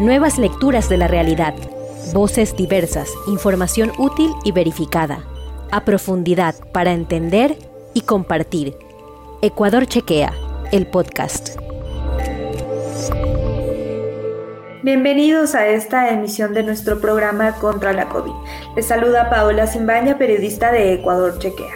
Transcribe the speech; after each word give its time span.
Nuevas 0.00 0.38
lecturas 0.38 0.88
de 0.88 0.96
la 0.96 1.08
realidad. 1.08 1.52
Voces 2.14 2.56
diversas, 2.56 3.10
información 3.26 3.92
útil 3.98 4.32
y 4.44 4.52
verificada. 4.52 5.26
A 5.70 5.84
profundidad 5.84 6.54
para 6.72 6.92
entender 6.92 7.58
y 7.92 8.00
compartir. 8.00 8.74
Ecuador 9.42 9.84
Chequea, 9.84 10.32
el 10.72 10.86
podcast. 10.86 11.50
Bienvenidos 14.82 15.54
a 15.54 15.66
esta 15.66 16.08
emisión 16.08 16.54
de 16.54 16.62
nuestro 16.62 16.98
programa 16.98 17.56
contra 17.56 17.92
la 17.92 18.08
COVID. 18.08 18.32
Les 18.76 18.86
saluda 18.86 19.28
Paola 19.28 19.66
Simbaña, 19.66 20.16
periodista 20.16 20.72
de 20.72 20.94
Ecuador 20.94 21.38
Chequea. 21.38 21.74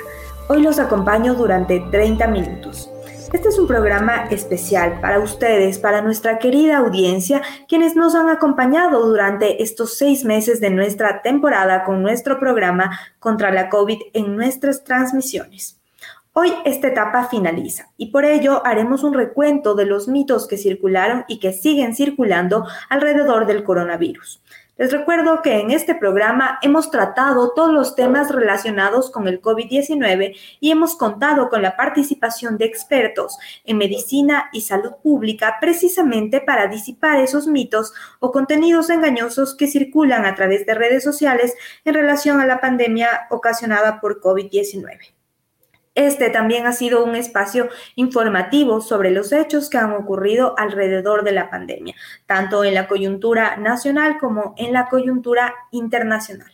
Hoy 0.49 0.63
los 0.63 0.79
acompaño 0.79 1.35
durante 1.35 1.79
30 1.91 2.27
minutos. 2.29 2.89
Este 3.35 3.48
es 3.48 3.59
un 3.59 3.66
programa 3.66 4.27
especial 4.30 5.00
para 5.00 5.19
ustedes, 5.19 5.80
para 5.80 6.03
nuestra 6.03 6.39
querida 6.39 6.79
audiencia, 6.79 7.43
quienes 7.67 7.96
nos 7.96 8.14
han 8.14 8.29
acompañado 8.29 9.04
durante 9.09 9.61
estos 9.61 9.99
seis 9.99 10.25
meses 10.25 10.61
de 10.61 10.71
nuestra 10.71 11.21
temporada 11.21 11.82
con 11.82 12.00
nuestro 12.00 12.39
programa 12.39 12.96
contra 13.18 13.50
la 13.50 13.71
COVID 13.71 13.99
en 14.12 14.36
nuestras 14.36 14.85
transmisiones. 14.85 15.81
Hoy 16.32 16.54
esta 16.64 16.86
etapa 16.86 17.25
finaliza 17.25 17.90
y 17.96 18.12
por 18.12 18.25
ello 18.25 18.64
haremos 18.64 19.03
un 19.03 19.14
recuento 19.14 19.75
de 19.75 19.87
los 19.87 20.07
mitos 20.07 20.46
que 20.46 20.57
circularon 20.57 21.25
y 21.26 21.40
que 21.40 21.53
siguen 21.53 21.96
circulando 21.96 22.64
alrededor 22.89 23.46
del 23.46 23.64
coronavirus. 23.64 24.45
Les 24.77 24.91
recuerdo 24.91 25.41
que 25.41 25.61
en 25.61 25.71
este 25.71 25.95
programa 25.95 26.59
hemos 26.61 26.91
tratado 26.91 27.53
todos 27.53 27.73
los 27.73 27.95
temas 27.95 28.32
relacionados 28.32 29.09
con 29.09 29.29
el 29.29 29.41
COVID-19 29.41 30.37
y 30.59 30.73
hemos 30.73 30.96
contado 30.96 31.49
con 31.49 31.63
la 31.63 31.77
participación 31.77 32.59
de 32.59 32.65
expertos 32.65 33.39
en 33.65 33.79
medicina 33.79 34.51
y 34.53 34.62
salud 34.62 34.95
pública 35.01 35.59
precisamente 35.61 36.41
para 36.41 36.67
disipar 36.67 37.20
esos 37.20 37.47
mitos 37.47 37.95
o 38.19 38.33
contenidos 38.33 38.91
engañosos 38.91 39.55
que 39.55 39.69
circulan 39.69 40.27
a 40.27 40.35
través 40.35 40.67
de 40.67 40.75
redes 40.75 41.05
sociales 41.05 41.55
en 41.85 41.95
relación 41.95 42.41
a 42.41 42.47
la 42.47 42.61
pandemia 42.61 43.29
ocasionada 43.31 44.01
por 44.01 44.20
COVID-19. 44.20 45.15
Este 45.95 46.28
también 46.31 46.67
ha 46.67 46.73
sido 46.73 47.05
un 47.05 47.14
espacio 47.14 47.69
informativo 47.95 48.81
sobre 48.81 49.11
los 49.11 49.33
hechos 49.33 49.70
que 49.70 49.78
han 49.78 49.92
ocurrido 49.92 50.55
alrededor 50.59 51.23
de 51.23 51.33
la 51.33 51.51
pandemia, 51.51 51.95
tanto 52.27 52.64
en 52.64 52.75
la 52.75 52.89
coyuntura 52.89 53.56
nacional 53.56 54.19
como 54.19 54.55
en 54.56 54.73
la 54.73 54.89
coyuntura 54.89 55.55
internacional. 55.70 56.51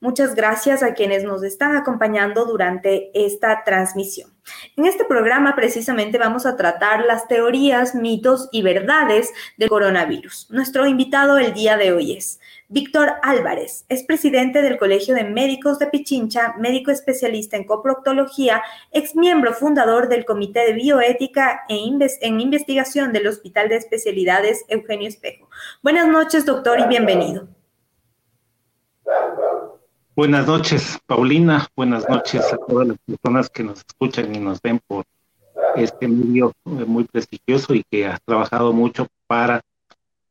Muchas 0.00 0.34
gracias 0.34 0.82
a 0.82 0.92
quienes 0.92 1.24
nos 1.24 1.42
están 1.42 1.74
acompañando 1.74 2.44
durante 2.44 3.10
esta 3.14 3.64
transmisión. 3.64 4.30
En 4.76 4.84
este 4.84 5.06
programa 5.06 5.56
precisamente 5.56 6.18
vamos 6.18 6.44
a 6.44 6.54
tratar 6.56 7.04
las 7.06 7.26
teorías, 7.28 7.94
mitos 7.94 8.48
y 8.52 8.60
verdades 8.60 9.32
del 9.56 9.70
coronavirus. 9.70 10.48
Nuestro 10.50 10.86
invitado 10.86 11.38
el 11.38 11.54
día 11.54 11.78
de 11.78 11.92
hoy 11.92 12.12
es 12.12 12.40
Víctor 12.68 13.12
Álvarez 13.22 13.84
es 13.88 14.02
presidente 14.02 14.60
del 14.60 14.76
Colegio 14.76 15.14
de 15.14 15.22
Médicos 15.22 15.78
de 15.78 15.86
Pichincha, 15.86 16.56
médico 16.58 16.90
especialista 16.90 17.56
en 17.56 17.62
coproctología, 17.62 18.60
ex 18.90 19.14
miembro 19.14 19.54
fundador 19.54 20.08
del 20.08 20.24
Comité 20.24 20.66
de 20.66 20.72
Bioética 20.72 21.60
e 21.68 21.76
en 21.76 22.40
Investigación 22.40 23.12
del 23.12 23.28
Hospital 23.28 23.68
de 23.68 23.76
Especialidades 23.76 24.64
Eugenio 24.66 25.06
Espejo. 25.06 25.48
Buenas 25.80 26.08
noches, 26.08 26.44
doctor, 26.44 26.80
y 26.80 26.88
bienvenido. 26.88 27.46
Buenas 30.16 30.48
noches, 30.48 30.98
Paulina. 31.06 31.68
Buenas 31.76 32.08
noches 32.08 32.52
a 32.52 32.56
todas 32.56 32.88
las 32.88 32.98
personas 33.06 33.48
que 33.48 33.62
nos 33.62 33.78
escuchan 33.78 34.34
y 34.34 34.40
nos 34.40 34.60
ven 34.60 34.80
por 34.88 35.04
este 35.76 36.08
medio 36.08 36.52
muy 36.64 37.04
prestigioso 37.04 37.74
y 37.74 37.84
que 37.88 38.06
ha 38.06 38.18
trabajado 38.24 38.72
mucho 38.72 39.06
para 39.28 39.60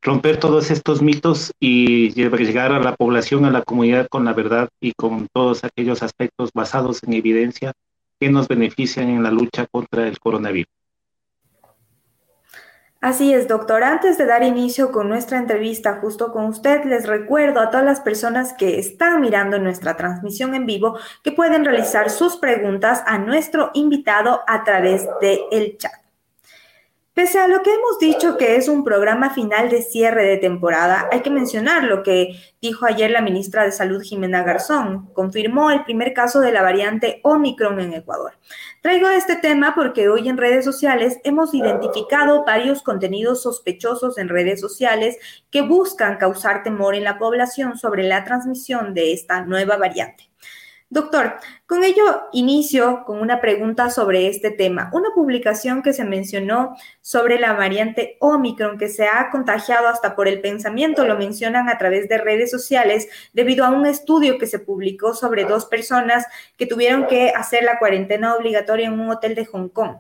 romper 0.06 0.38
todos 0.38 0.70
estos 0.70 1.02
mitos 1.02 1.52
y 1.60 2.12
llegar 2.14 2.72
a 2.72 2.80
la 2.80 2.96
población, 2.96 3.44
a 3.44 3.50
la 3.50 3.64
comunidad 3.64 4.08
con 4.08 4.24
la 4.24 4.34
verdad 4.34 4.70
y 4.80 4.94
con 4.94 5.28
todos 5.34 5.64
aquellos 5.64 6.04
aspectos 6.04 6.52
basados 6.54 7.02
en 7.04 7.14
evidencia 7.14 7.74
que 8.20 8.30
nos 8.30 8.48
benefician 8.48 9.10
en 9.10 9.24
la 9.24 9.32
lucha 9.32 9.66
contra 9.66 10.08
el 10.08 10.20
coronavirus. 10.20 10.72
Así 13.02 13.34
es, 13.34 13.48
doctor. 13.48 13.84
Antes 13.84 14.18
de 14.18 14.26
dar 14.26 14.44
inicio 14.44 14.92
con 14.92 15.10
nuestra 15.10 15.38
entrevista 15.38 16.00
justo 16.02 16.32
con 16.32 16.46
usted, 16.46 16.86
les 16.86 17.08
recuerdo 17.08 17.60
a 17.60 17.70
todas 17.70 17.86
las 17.86 18.00
personas 18.00 18.54
que 18.54 18.80
están 18.80 19.22
mirando 19.22 19.60
nuestra 19.60 19.98
transmisión 19.98 20.54
en 20.54 20.66
vivo 20.66 20.98
que 21.24 21.32
pueden 21.32 21.66
realizar 21.66 22.10
sus 22.12 22.38
preguntas 22.38 23.04
a 23.08 23.18
nuestro 23.18 23.72
invitado 23.74 24.42
a 24.48 24.64
través 24.64 25.08
del 25.20 25.40
el 25.52 25.78
chat. 25.78 26.05
Pese 27.16 27.40
a 27.40 27.48
lo 27.48 27.64
que 27.64 27.74
hemos 27.74 27.98
dicho 27.98 28.36
que 28.36 28.58
es 28.58 28.68
un 28.68 28.84
programa 28.84 29.30
final 29.30 29.70
de 29.70 29.82
cierre 29.82 30.26
de 30.26 30.36
temporada, 30.36 31.08
hay 31.14 31.22
que 31.22 31.30
mencionar 31.30 31.86
lo 31.86 32.04
que 32.04 32.38
dijo 32.62 32.86
ayer 32.86 33.10
la 33.10 33.22
ministra 33.22 33.64
de 33.64 33.72
Salud 33.72 34.02
Jimena 34.02 34.44
Garzón. 34.44 35.14
Confirmó 35.14 35.72
el 35.72 35.86
primer 35.86 36.14
caso 36.14 36.42
de 36.42 36.52
la 36.52 36.62
variante 36.62 37.22
Omicron 37.24 37.80
en 37.80 37.94
Ecuador. 37.94 38.34
Traigo 38.82 39.08
este 39.08 39.38
tema 39.38 39.74
porque 39.76 40.10
hoy 40.10 40.28
en 40.28 40.36
redes 40.36 40.66
sociales 40.66 41.22
hemos 41.24 41.54
identificado 41.54 42.44
varios 42.44 42.84
contenidos 42.84 43.44
sospechosos 43.44 44.18
en 44.18 44.28
redes 44.28 44.60
sociales 44.60 45.16
que 45.50 45.62
buscan 45.62 46.18
causar 46.18 46.64
temor 46.64 46.96
en 46.96 47.06
la 47.06 47.18
población 47.18 47.78
sobre 47.78 48.04
la 48.04 48.26
transmisión 48.26 48.94
de 48.94 49.14
esta 49.14 49.46
nueva 49.46 49.78
variante. 49.78 50.25
Doctor, 50.96 51.34
con 51.68 51.84
ello 51.84 52.30
inicio 52.32 53.04
con 53.06 53.20
una 53.20 53.42
pregunta 53.42 53.90
sobre 53.90 54.30
este 54.30 54.50
tema. 54.50 54.90
Una 54.94 55.10
publicación 55.14 55.84
que 55.84 55.92
se 55.92 56.06
mencionó 56.06 56.78
sobre 57.02 57.38
la 57.38 57.52
variante 57.52 58.16
Omicron 58.22 58.78
que 58.78 58.88
se 58.88 59.06
ha 59.06 59.30
contagiado 59.30 59.90
hasta 59.90 60.16
por 60.16 60.30
el 60.30 60.40
pensamiento, 60.40 61.06
lo 61.06 61.18
mencionan 61.18 61.68
a 61.68 61.78
través 61.78 62.08
de 62.08 62.18
redes 62.18 62.50
sociales 62.50 63.10
debido 63.34 63.66
a 63.66 63.72
un 63.72 63.86
estudio 63.86 64.38
que 64.38 64.48
se 64.48 64.58
publicó 64.58 65.14
sobre 65.14 65.44
dos 65.44 65.66
personas 65.66 66.26
que 66.56 66.66
tuvieron 66.66 67.08
que 67.08 67.32
hacer 67.32 67.66
la 67.66 67.78
cuarentena 67.78 68.34
obligatoria 68.34 68.88
en 68.88 68.98
un 68.98 69.10
hotel 69.10 69.36
de 69.36 69.44
Hong 69.48 69.68
Kong. 69.68 69.98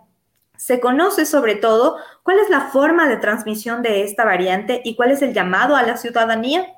Se 0.56 0.80
conoce 0.80 1.26
sobre 1.26 1.56
todo 1.56 1.98
cuál 2.24 2.40
es 2.40 2.50
la 2.50 2.70
forma 2.70 3.10
de 3.10 3.18
transmisión 3.18 3.82
de 3.82 4.04
esta 4.04 4.24
variante 4.24 4.80
y 4.86 4.96
cuál 4.96 5.12
es 5.12 5.22
el 5.22 5.34
llamado 5.34 5.76
a 5.76 5.84
la 5.84 5.98
ciudadanía. 5.98 6.74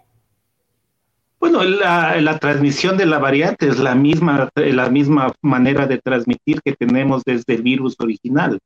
Bueno, 1.50 1.64
la, 1.64 2.40
transmisión 2.40 2.98
de 2.98 3.06
la 3.06 3.20
variante 3.20 3.70
es 3.70 3.80
la 3.80 3.96
misma, 3.96 4.50
la 4.54 4.90
misma 4.90 5.32
manera 5.42 5.88
de 5.88 5.98
transmitir 5.98 6.62
que 6.62 6.74
tenemos 6.74 7.24
desde 7.24 7.56
el 7.56 7.62
virus 7.62 7.96
original. 8.00 8.60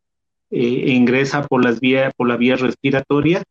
Eh, 0.49 0.93
ingresa 0.95 1.43
por, 1.43 1.63
las 1.63 1.79
vía, 1.79 2.11
por 2.17 2.27
la 2.27 2.37
vía 2.37 2.55
respiratoria. 2.55 3.43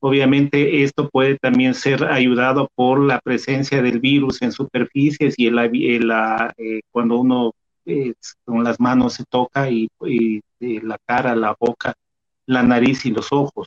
Obviamente 0.00 0.84
esto 0.84 1.10
puede 1.10 1.36
también 1.36 1.74
ser 1.74 2.02
ayudado 2.04 2.70
por 2.74 3.00
la 3.00 3.20
presencia 3.20 3.82
del 3.82 4.00
virus 4.00 4.40
en 4.40 4.52
superficies 4.52 5.34
y 5.36 5.50
la, 5.50 6.54
eh, 6.56 6.80
cuando 6.90 7.18
uno 7.18 7.52
eh, 7.84 8.14
con 8.46 8.64
las 8.64 8.80
manos 8.80 9.12
se 9.12 9.24
toca 9.28 9.68
y 9.68 9.90
la 10.60 10.96
cara, 11.04 11.36
la 11.36 11.54
boca, 11.60 11.92
la 12.46 12.62
nariz 12.62 13.04
y 13.04 13.10
los 13.10 13.32
ojos. 13.32 13.66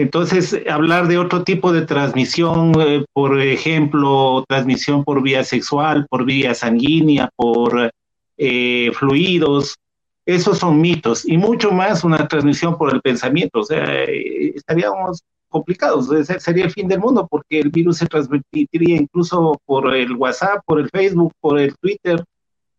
Entonces, 0.00 0.58
hablar 0.66 1.08
de 1.08 1.18
otro 1.18 1.44
tipo 1.44 1.72
de 1.72 1.82
transmisión, 1.82 2.72
eh, 2.80 3.04
por 3.12 3.38
ejemplo, 3.38 4.42
transmisión 4.48 5.04
por 5.04 5.22
vía 5.22 5.44
sexual, 5.44 6.06
por 6.08 6.24
vía 6.24 6.54
sanguínea, 6.54 7.28
por 7.36 7.90
eh, 8.38 8.90
fluidos, 8.94 9.76
esos 10.24 10.56
son 10.56 10.80
mitos 10.80 11.28
y 11.28 11.36
mucho 11.36 11.70
más 11.70 12.02
una 12.02 12.26
transmisión 12.26 12.78
por 12.78 12.94
el 12.94 13.02
pensamiento. 13.02 13.60
O 13.60 13.62
sea, 13.62 13.84
eh, 14.04 14.54
estaríamos 14.56 15.22
complicados, 15.50 16.08
sería 16.38 16.64
el 16.64 16.70
fin 16.70 16.88
del 16.88 17.00
mundo 17.00 17.28
porque 17.30 17.60
el 17.60 17.68
virus 17.68 17.98
se 17.98 18.06
transmitiría 18.06 18.96
incluso 18.96 19.60
por 19.66 19.94
el 19.94 20.12
WhatsApp, 20.12 20.62
por 20.64 20.80
el 20.80 20.88
Facebook, 20.88 21.34
por 21.40 21.58
el 21.60 21.76
Twitter 21.76 22.24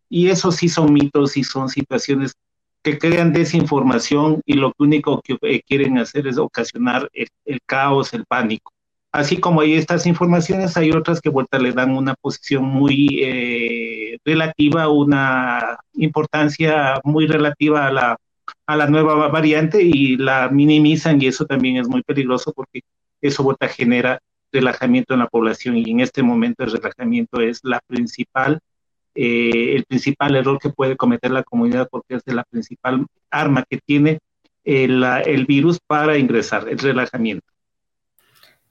y 0.08 0.26
esos 0.26 0.56
sí 0.56 0.68
son 0.68 0.92
mitos 0.92 1.36
y 1.36 1.44
son 1.44 1.68
situaciones 1.68 2.32
que 2.82 2.98
crean 2.98 3.32
desinformación 3.32 4.42
y 4.44 4.54
lo 4.54 4.72
único 4.78 5.20
que 5.22 5.38
eh, 5.42 5.62
quieren 5.66 5.98
hacer 5.98 6.26
es 6.26 6.38
ocasionar 6.38 7.08
el, 7.12 7.60
caos, 7.66 8.12
el 8.12 8.24
pánico. 8.26 8.72
Así 9.12 9.38
como 9.38 9.60
hay 9.60 9.74
estas 9.74 10.06
informaciones, 10.06 10.76
hay 10.76 10.90
otras 10.90 11.20
que 11.20 11.28
vuelta 11.28 11.58
le 11.58 11.72
dan 11.72 11.96
una 11.96 12.14
posición 12.14 12.64
muy 12.64 13.20
eh, 13.22 14.18
relativa, 14.24 14.88
una 14.88 15.78
importancia 15.94 17.00
muy 17.04 17.26
relativa 17.26 17.86
a 17.86 17.92
la, 17.92 18.16
a 18.66 18.76
la 18.76 18.86
nueva 18.86 19.28
variante 19.28 19.82
y 19.82 20.16
la 20.16 20.48
minimizan 20.48 21.20
y 21.20 21.26
eso 21.26 21.44
también 21.44 21.76
es 21.76 21.88
muy 21.88 22.02
peligroso 22.02 22.52
porque 22.54 22.80
eso 23.20 23.42
vuelta 23.42 23.68
genera 23.68 24.18
relajamiento 24.50 25.14
en 25.14 25.20
la 25.20 25.28
población 25.28 25.76
y 25.76 25.90
en 25.90 26.00
este 26.00 26.22
momento 26.22 26.64
el 26.64 26.72
relajamiento 26.72 27.40
es 27.40 27.60
la 27.62 27.80
principal 27.86 28.60
eh, 29.14 29.76
el 29.76 29.84
principal 29.84 30.36
error 30.36 30.58
que 30.58 30.70
puede 30.70 30.96
cometer 30.96 31.30
la 31.30 31.42
comunidad 31.42 31.88
porque 31.90 32.16
es 32.16 32.22
la 32.26 32.44
principal 32.44 33.06
arma 33.30 33.64
que 33.68 33.78
tiene 33.78 34.18
el, 34.64 35.02
el 35.26 35.46
virus 35.46 35.78
para 35.86 36.16
ingresar, 36.18 36.68
el 36.68 36.78
relajamiento. 36.78 37.46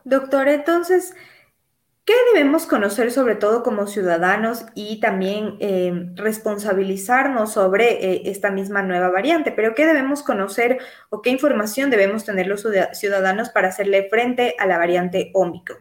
Doctor, 0.03 0.47
entonces, 0.47 1.13
¿Qué 2.03 2.15
debemos 2.33 2.65
conocer 2.65 3.11
sobre 3.11 3.35
todo 3.35 3.61
como 3.61 3.85
ciudadanos 3.85 4.65
y 4.73 4.99
también 4.99 5.57
eh, 5.59 6.09
responsabilizarnos 6.15 7.53
sobre 7.53 8.03
eh, 8.03 8.23
esta 8.25 8.49
misma 8.49 8.81
nueva 8.81 9.09
variante? 9.11 9.51
Pero 9.51 9.75
¿qué 9.75 9.85
debemos 9.85 10.23
conocer 10.23 10.79
o 11.09 11.21
qué 11.21 11.29
información 11.29 11.91
debemos 11.91 12.25
tener 12.25 12.47
los 12.47 12.65
ciudadanos 12.93 13.49
para 13.49 13.67
hacerle 13.67 14.09
frente 14.09 14.55
a 14.57 14.65
la 14.65 14.79
variante 14.79 15.29
Omicron? 15.35 15.77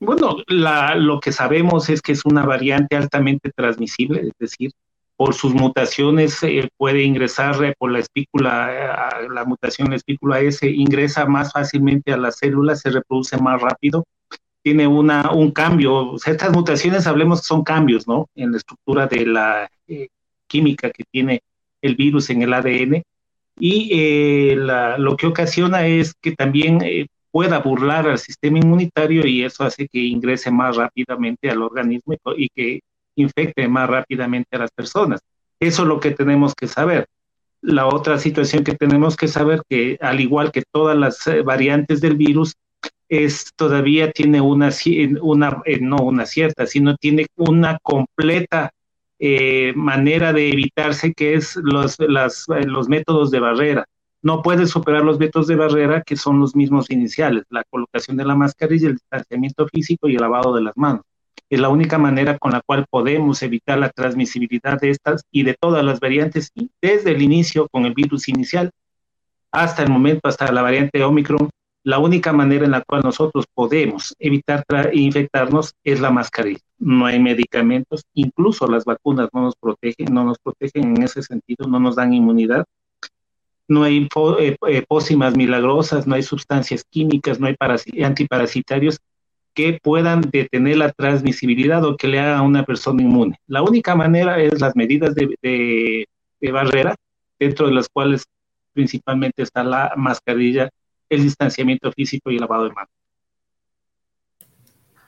Bueno, 0.00 0.36
lo 0.46 1.20
que 1.20 1.32
sabemos 1.32 1.88
es 1.88 2.00
que 2.00 2.12
es 2.12 2.24
una 2.24 2.44
variante 2.44 2.96
altamente 2.96 3.50
transmisible, 3.50 4.20
es 4.20 4.32
decir, 4.38 4.70
por 5.16 5.34
sus 5.34 5.52
mutaciones 5.52 6.40
eh, 6.44 6.68
puede 6.76 7.02
ingresar 7.02 7.74
por 7.78 7.90
la 7.90 7.98
espícula, 7.98 9.26
la 9.28 9.44
mutación 9.44 9.86
de 9.86 9.90
la 9.90 9.96
espícula 9.96 10.38
S 10.40 10.68
ingresa 10.70 11.26
más 11.26 11.52
fácilmente 11.52 12.12
a 12.12 12.16
las 12.16 12.38
células, 12.38 12.80
se 12.80 12.90
reproduce 12.90 13.36
más 13.38 13.60
rápido 13.60 14.04
tiene 14.62 14.86
una, 14.86 15.30
un 15.32 15.50
cambio. 15.50 16.16
estas 16.26 16.52
mutaciones, 16.52 17.06
hablemos, 17.06 17.40
son 17.42 17.64
cambios, 17.64 18.06
¿no? 18.06 18.28
En 18.34 18.52
la 18.52 18.58
estructura 18.58 19.06
de 19.06 19.24
la 19.24 19.70
eh, 19.86 20.08
química 20.46 20.90
que 20.90 21.04
tiene 21.10 21.42
el 21.80 21.96
virus 21.96 22.28
en 22.28 22.42
el 22.42 22.52
ADN. 22.52 23.02
Y 23.58 23.88
eh, 23.92 24.56
lo 24.98 25.16
que 25.16 25.26
ocasiona 25.26 25.86
es 25.86 26.14
que 26.20 26.32
también 26.32 26.80
eh, 26.82 27.06
pueda 27.30 27.58
burlar 27.58 28.08
al 28.08 28.18
sistema 28.18 28.58
inmunitario 28.58 29.26
y 29.26 29.44
eso 29.44 29.64
hace 29.64 29.88
que 29.88 29.98
ingrese 29.98 30.50
más 30.50 30.76
rápidamente 30.76 31.50
al 31.50 31.62
organismo 31.62 32.14
y, 32.36 32.48
que 32.48 32.80
infecte 33.16 33.68
más 33.68 33.88
rápidamente 33.88 34.56
a 34.56 34.60
las 34.60 34.70
personas. 34.70 35.20
Eso 35.60 35.82
es 35.82 35.88
lo 35.88 36.00
que 36.00 36.12
tenemos 36.12 36.54
que 36.54 36.68
saber. 36.68 37.06
La 37.60 37.86
otra 37.86 38.18
situación 38.18 38.64
que 38.64 38.76
tenemos 38.76 39.16
que 39.16 39.28
saber 39.28 39.62
que 39.68 39.98
al 40.00 40.20
igual 40.20 40.52
que 40.52 40.62
todas 40.70 40.96
las 40.96 41.18
variantes 41.44 42.00
del 42.00 42.16
virus, 42.16 42.54
es 43.08 43.52
todavía 43.56 44.12
tiene 44.12 44.40
una, 44.40 44.70
una 45.22 45.62
eh, 45.64 45.80
no 45.80 45.96
una 45.96 46.26
cierta, 46.26 46.66
sino 46.66 46.96
tiene 46.96 47.26
una 47.36 47.78
completa 47.82 48.70
eh, 49.18 49.72
manera 49.74 50.32
de 50.32 50.50
evitarse, 50.50 51.12
que 51.12 51.34
es 51.34 51.56
los, 51.56 51.98
las, 51.98 52.46
eh, 52.48 52.64
los 52.64 52.88
métodos 52.88 53.30
de 53.30 53.40
barrera. 53.40 53.84
No 54.22 54.42
puede 54.42 54.66
superar 54.66 55.04
los 55.04 55.18
métodos 55.18 55.46
de 55.46 55.56
barrera, 55.56 56.02
que 56.02 56.16
son 56.16 56.40
los 56.40 56.56
mismos 56.56 56.90
iniciales, 56.90 57.44
la 57.50 57.62
colocación 57.70 58.16
de 58.16 58.24
la 58.24 58.34
mascarilla, 58.34 58.88
el 58.88 58.94
distanciamiento 58.94 59.66
físico 59.68 60.08
y 60.08 60.16
el 60.16 60.20
lavado 60.20 60.54
de 60.54 60.62
las 60.62 60.76
manos. 60.76 61.02
Es 61.50 61.60
la 61.60 61.68
única 61.68 61.98
manera 61.98 62.36
con 62.38 62.52
la 62.52 62.60
cual 62.60 62.84
podemos 62.90 63.42
evitar 63.42 63.78
la 63.78 63.90
transmisibilidad 63.90 64.78
de 64.80 64.90
estas 64.90 65.22
y 65.30 65.44
de 65.44 65.54
todas 65.54 65.84
las 65.84 66.00
variantes, 66.00 66.50
desde 66.82 67.12
el 67.12 67.22
inicio 67.22 67.68
con 67.70 67.86
el 67.86 67.94
virus 67.94 68.28
inicial 68.28 68.70
hasta 69.50 69.82
el 69.82 69.90
momento, 69.90 70.28
hasta 70.28 70.50
la 70.52 70.62
variante 70.62 71.02
Omicron, 71.02 71.48
la 71.84 71.98
única 71.98 72.32
manera 72.32 72.64
en 72.66 72.72
la 72.72 72.82
cual 72.82 73.02
nosotros 73.02 73.46
podemos 73.54 74.14
evitar 74.18 74.62
infectarnos 74.92 75.72
es 75.84 76.00
la 76.00 76.10
mascarilla. 76.10 76.60
No 76.78 77.06
hay 77.06 77.18
medicamentos, 77.18 78.04
incluso 78.12 78.66
las 78.66 78.84
vacunas 78.84 79.30
no 79.32 79.42
nos 79.42 79.56
protegen, 79.56 80.12
no 80.12 80.24
nos 80.24 80.38
protegen 80.38 80.96
en 80.96 81.02
ese 81.02 81.22
sentido, 81.22 81.66
no 81.66 81.80
nos 81.80 81.96
dan 81.96 82.12
inmunidad. 82.12 82.66
No 83.68 83.84
hay 83.84 84.08
eh, 84.40 84.56
eh, 84.68 84.84
pócimas 84.88 85.36
milagrosas, 85.36 86.06
no 86.06 86.14
hay 86.14 86.22
sustancias 86.22 86.84
químicas, 86.88 87.38
no 87.38 87.46
hay 87.46 87.56
antiparasitarios 88.02 88.98
que 89.54 89.78
puedan 89.82 90.22
detener 90.22 90.78
la 90.78 90.92
transmisibilidad 90.92 91.84
o 91.84 91.96
que 91.96 92.08
le 92.08 92.20
haga 92.20 92.38
a 92.38 92.42
una 92.42 92.64
persona 92.64 93.02
inmune. 93.02 93.38
La 93.46 93.62
única 93.62 93.94
manera 93.94 94.38
es 94.38 94.60
las 94.60 94.74
medidas 94.74 95.14
de 95.14 96.06
barrera, 96.52 96.94
dentro 97.38 97.66
de 97.66 97.74
las 97.74 97.88
cuales 97.88 98.24
principalmente 98.72 99.42
está 99.42 99.62
la 99.64 99.92
mascarilla 99.96 100.70
el 101.08 101.22
distanciamiento 101.22 101.90
físico 101.92 102.30
y 102.30 102.34
el 102.34 102.40
lavado 102.40 102.64
de 102.64 102.72
manos. 102.72 102.90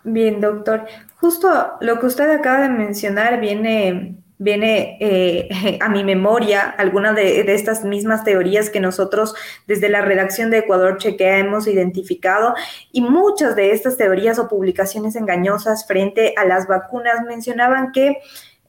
Bien, 0.03 0.41
doctor. 0.41 0.87
Justo 1.17 1.49
lo 1.81 2.01
que 2.01 2.07
usted 2.07 2.31
acaba 2.31 2.63
de 2.63 2.71
mencionar 2.71 3.41
viene, 3.41 4.20
viene 4.41 4.97
eh, 5.01 5.79
a 5.81 5.89
mi 5.89 6.03
memoria 6.03 6.63
algunas 6.63 7.15
de, 7.15 7.41
estas 7.53 7.85
mismas 7.85 8.25
teorías 8.25 8.71
que 8.71 8.81
nosotros 8.81 9.35
desde 9.67 9.89
la 9.89 10.01
redacción 10.01 10.51
de 10.51 10.59
Ecuador 10.59 10.97
Chequea 10.97 11.39
hemos 11.39 11.69
identificado 11.69 12.55
y 12.91 13.03
muchas 13.03 13.55
de 13.55 13.73
estas 13.73 13.97
teorías 13.97 14.39
o 14.39 14.49
publicaciones 14.49 15.15
engañosas 15.15 15.87
frente 15.87 16.35
a 16.37 16.45
las 16.45 16.67
vacunas 16.67 17.23
mencionaban 17.27 17.93
que 17.93 18.17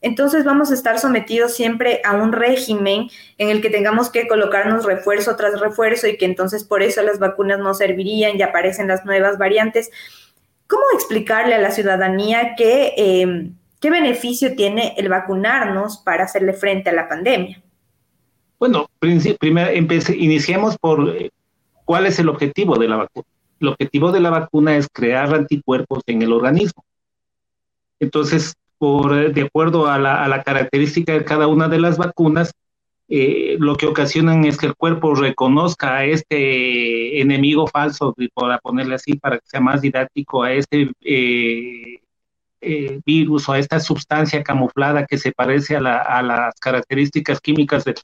entonces 0.02 0.44
vamos 0.44 0.70
a 0.70 0.74
estar 0.74 0.98
sometidos 0.98 1.54
siempre 1.54 2.02
a 2.04 2.16
un 2.16 2.32
régimen 2.32 3.08
en 3.38 3.48
el 3.48 3.62
que 3.62 3.70
tengamos 3.70 4.10
que 4.10 4.28
colocarnos 4.28 4.84
refuerzo 4.84 5.36
tras 5.36 5.58
refuerzo 5.58 6.06
y 6.06 6.18
que 6.18 6.26
entonces 6.26 6.64
por 6.64 6.82
eso 6.82 7.02
las 7.02 7.18
vacunas 7.18 7.60
no 7.60 7.72
servirían 7.72 8.36
y 8.36 8.42
aparecen 8.42 8.88
las 8.88 9.04
nuevas 9.04 9.38
variantes. 9.38 9.90
¿Cómo 10.66 10.82
explicarle 10.94 11.54
a 11.54 11.60
la 11.60 11.70
ciudadanía 11.70 12.56
que, 12.56 12.94
em, 12.96 13.54
qué 13.82 13.90
beneficio 13.90 14.54
tiene 14.54 14.94
el 14.96 15.08
vacunarnos 15.08 15.98
para 15.98 16.24
hacerle 16.24 16.54
frente 16.54 16.88
a 16.88 16.92
la 16.92 17.08
pandemia? 17.08 17.60
Bueno, 18.58 18.86
primero 19.00 19.72
iniciemos 19.74 20.78
por 20.78 21.10
eh, 21.10 21.30
cuál 21.84 22.06
es 22.06 22.18
el 22.20 22.28
objetivo 22.28 22.78
de 22.78 22.88
la 22.88 22.96
vacuna. 22.96 23.26
El 23.60 23.68
objetivo 23.68 24.12
de 24.12 24.20
la 24.20 24.30
vacuna 24.30 24.76
es 24.76 24.86
crear 24.90 25.34
anticuerpos 25.34 26.00
en 26.06 26.22
el 26.22 26.32
organismo. 26.32 26.84
Entonces, 27.98 28.54
por, 28.78 29.32
de 29.32 29.42
acuerdo 29.42 29.88
a 29.88 29.98
la, 29.98 30.42
característica 30.44 31.12
de 31.12 31.24
cada 31.24 31.48
una 31.48 31.68
de 31.68 31.80
las 31.80 31.98
vacunas, 31.98 32.52
eh, 33.08 33.56
lo 33.58 33.74
que 33.76 33.86
ocasionan 33.86 34.44
es 34.44 34.58
que 34.58 34.66
el 34.66 34.76
cuerpo 34.76 35.14
reconozca 35.14 35.96
a 35.96 36.04
este 36.04 37.20
enemigo 37.20 37.66
falso, 37.66 38.14
para 38.34 38.58
ponerle 38.58 38.94
así, 38.94 39.14
para 39.14 39.38
que 39.38 39.46
sea 39.46 39.60
más 39.60 39.80
didáctico, 39.82 40.44
a 40.44 40.52
este 40.52 40.90
eh, 41.00 42.00
eh, 42.62 43.00
virus 43.04 43.48
o 43.48 43.52
a 43.52 43.58
esta 43.58 43.80
sustancia 43.80 44.42
camuflada 44.42 45.06
que 45.06 45.18
se 45.18 45.32
parece 45.32 45.76
a, 45.76 45.80
las 46.22 46.54
características 46.60 47.40
químicas 47.40 47.84
del 47.84 47.96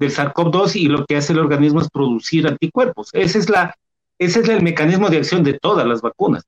SARS-CoV-2 0.00 0.76
y 0.76 0.88
lo 0.88 1.06
que 1.06 1.16
hace 1.16 1.32
el 1.32 1.38
organismo 1.38 1.80
es 1.80 1.88
producir 1.88 2.46
anticuerpos. 2.46 3.08
Ese 3.12 3.38
es, 3.38 3.48
la, 3.48 3.74
ese 4.18 4.40
es 4.40 4.48
el 4.48 4.62
mecanismo 4.62 5.08
de 5.08 5.18
acción 5.18 5.42
de 5.42 5.58
todas 5.58 5.86
las 5.86 6.02
vacunas 6.02 6.44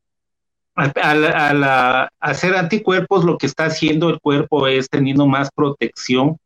al, 0.75 2.11
hacer 2.21 2.57
anticuerpos, 2.57 3.25
lo 3.25 3.39
que 3.39 3.47
está 3.47 3.67
haciendo 3.67 4.09
el 4.09 4.21
cuerpo 4.21 4.67
es 4.67 4.89
teniendo 4.89 5.27
más 5.27 5.51
protección, 5.55 6.39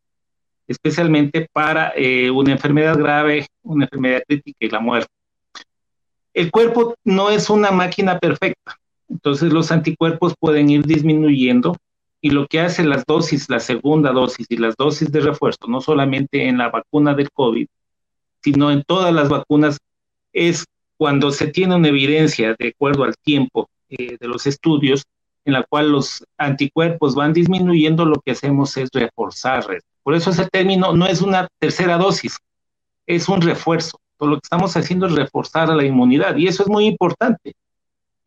especialmente 0.67 1.49
para 1.53 1.93
eh, 1.97 2.31
una 2.31 2.53
enfermedad 2.53 2.99
grave, 2.99 3.47
una 3.63 3.85
enfermedad 3.85 4.23
crítica 4.27 4.59
y 4.61 4.69
la 4.69 4.81
muerte. 4.81 5.11
El 6.35 6.51
cuerpo 6.51 6.95
no 7.05 7.31
es 7.31 7.49
una 7.49 7.71
máquina 7.71 8.19
perfecta, 8.19 8.77
entonces 9.09 9.53
los 9.53 9.73
anticuerpos 9.73 10.35
pueden 10.39 10.71
ir 10.71 10.85
disminuyendo 10.85 11.77
y 12.21 12.31
lo 12.31 12.47
que 12.47 12.61
hace 12.61 12.85
las 12.85 13.05
dosis, 13.07 13.49
la 13.49 13.61
segunda 13.61 14.13
dosis 14.13 14.47
y 14.51 14.57
las 14.57 14.77
dosis 14.77 15.11
de 15.13 15.21
refuerzo, 15.21 15.67
no 15.69 15.81
solamente 15.81 16.49
en 16.49 16.59
la 16.59 16.69
vacuna 16.69 17.15
del 17.15 17.31
COVID, 17.31 17.67
sino 18.43 18.71
en 18.71 18.83
todas 18.83 19.15
las 19.15 19.29
vacunas, 19.29 19.79
es 20.33 20.67
cuando 20.97 21.31
se 21.31 21.47
tiene 21.49 21.77
una 21.77 21.89
evidencia 21.89 22.55
de 22.59 22.69
acuerdo 22.69 23.05
al 23.05 23.15
tiempo 23.17 23.69
eh, 23.89 24.17
de 24.19 24.29
los 24.29 24.47
estudios, 24.47 25.05
en 25.45 25.55
la 25.55 25.63
cual 25.63 25.93
los 25.93 26.25
anticuerpos 26.37 27.15
van 27.15 27.33
disminuyendo, 27.33 28.05
lo 28.05 28.21
que 28.21 28.33
hacemos 28.33 28.77
es 28.77 28.91
reforzar. 28.93 29.65
Por 30.03 30.15
eso 30.15 30.31
ese 30.31 30.47
término 30.47 30.93
no 30.93 31.07
es 31.07 31.23
una 31.23 31.49
tercera 31.59 31.97
dosis, 31.97 32.37
es 33.07 33.29
un 33.29 33.41
refuerzo. 33.41 33.99
Lo 34.21 34.35
que 34.35 34.41
estamos 34.43 34.77
haciendo 34.77 35.07
es 35.07 35.13
reforzar 35.13 35.69
la 35.69 35.85
inmunidad 35.85 36.37
y 36.37 36.49
eso 36.49 36.65
es 36.65 36.69
muy 36.69 36.87
importante. 36.87 37.55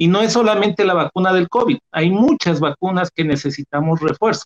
Y 0.02 0.08
no 0.08 0.20
es 0.24 0.34
solamente 0.34 0.84
la 0.84 0.96
vacuna 0.96 1.32
del 1.32 1.48
COVID, 1.48 1.78
hay 1.92 2.10
muchas 2.10 2.60
vacunas 2.60 3.12
que 3.12 3.24
necesitamos 3.24 4.00
refuerzo, 4.00 4.46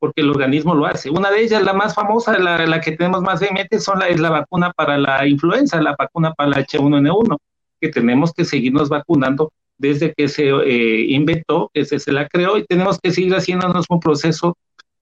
porque 0.00 0.22
el 0.22 0.30
organismo 0.30 0.74
lo 0.74 0.86
hace. 0.86 1.08
Una 1.08 1.30
de 1.30 1.40
ellas, 1.40 1.62
la 1.62 1.72
más 1.72 1.94
famosa, 1.94 2.36
la, 2.36 2.66
la 2.66 2.80
que 2.80 2.96
tenemos 2.96 3.22
más 3.22 3.38
de 3.38 3.52
mente, 3.52 3.78
son 3.78 4.02
es 4.02 4.18
la 4.18 4.30
vacuna 4.30 4.72
para 4.72 4.98
la 4.98 5.24
influenza, 5.24 5.80
la 5.80 5.94
vacuna 5.96 6.32
para 6.34 6.50
la 6.50 6.66
H1N1, 6.66 7.36
que 7.80 7.90
tenemos 7.90 8.32
que 8.32 8.44
seguirnos 8.44 8.88
vacunando 8.88 9.52
desde 9.78 10.12
que 10.12 10.26
se 10.26 10.48
eh, 10.48 11.12
inventó, 11.12 11.70
que 11.72 11.84
se, 11.84 12.10
la 12.10 12.26
creó 12.26 12.58
y 12.58 12.64
tenemos 12.64 12.98
que 12.98 13.12
seguir 13.12 13.36
haciéndonos 13.36 13.86
un 13.88 14.00
proceso 14.00 14.56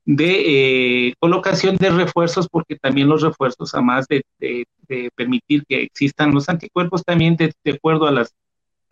de 0.04 1.06
eh, 1.08 1.14
colocación 1.18 1.76
de 1.76 1.88
refuerzos, 1.88 2.48
porque 2.50 2.76
también 2.76 3.08
los 3.08 3.22
refuerzos, 3.22 3.74
además 3.74 4.06
de, 4.08 4.26
de, 4.38 4.66
permitir 5.14 5.64
que 5.66 5.84
existan 5.84 6.34
los 6.34 6.50
anticuerpos, 6.50 7.02
también 7.02 7.36
de, 7.36 7.54
acuerdo 7.72 8.06
a 8.06 8.10
las, 8.10 8.34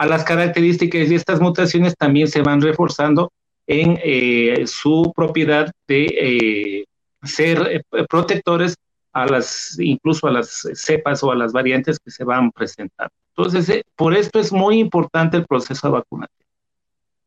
a 0.02 0.06
las 0.06 0.24
características 0.24 1.10
de 1.10 1.14
estas 1.14 1.40
mutaciones, 1.40 1.94
también 1.96 2.26
se 2.26 2.42
van 2.42 2.60
reforzando 2.60 3.30
en 3.68 4.00
eh, 4.02 4.64
su 4.66 5.12
propiedad 5.14 5.70
de 5.86 6.84
ser 7.22 7.84
protectores 8.08 8.74
a 9.12 9.26
las, 9.26 9.78
incluso 9.78 10.26
a 10.26 10.32
las 10.32 10.66
cepas 10.74 11.22
o 11.22 11.30
a 11.30 11.36
las 11.36 11.52
variantes 11.52 12.00
que 12.00 12.10
se 12.10 12.24
van 12.24 12.50
presentando. 12.50 13.12
Entonces, 13.36 13.68
eh, 13.68 13.84
por 13.94 14.12
esto 14.14 14.40
es 14.40 14.52
muy 14.52 14.80
importante 14.80 15.36
el 15.36 15.46
proceso 15.46 15.86
de 15.86 15.92
vacunación. 15.92 16.46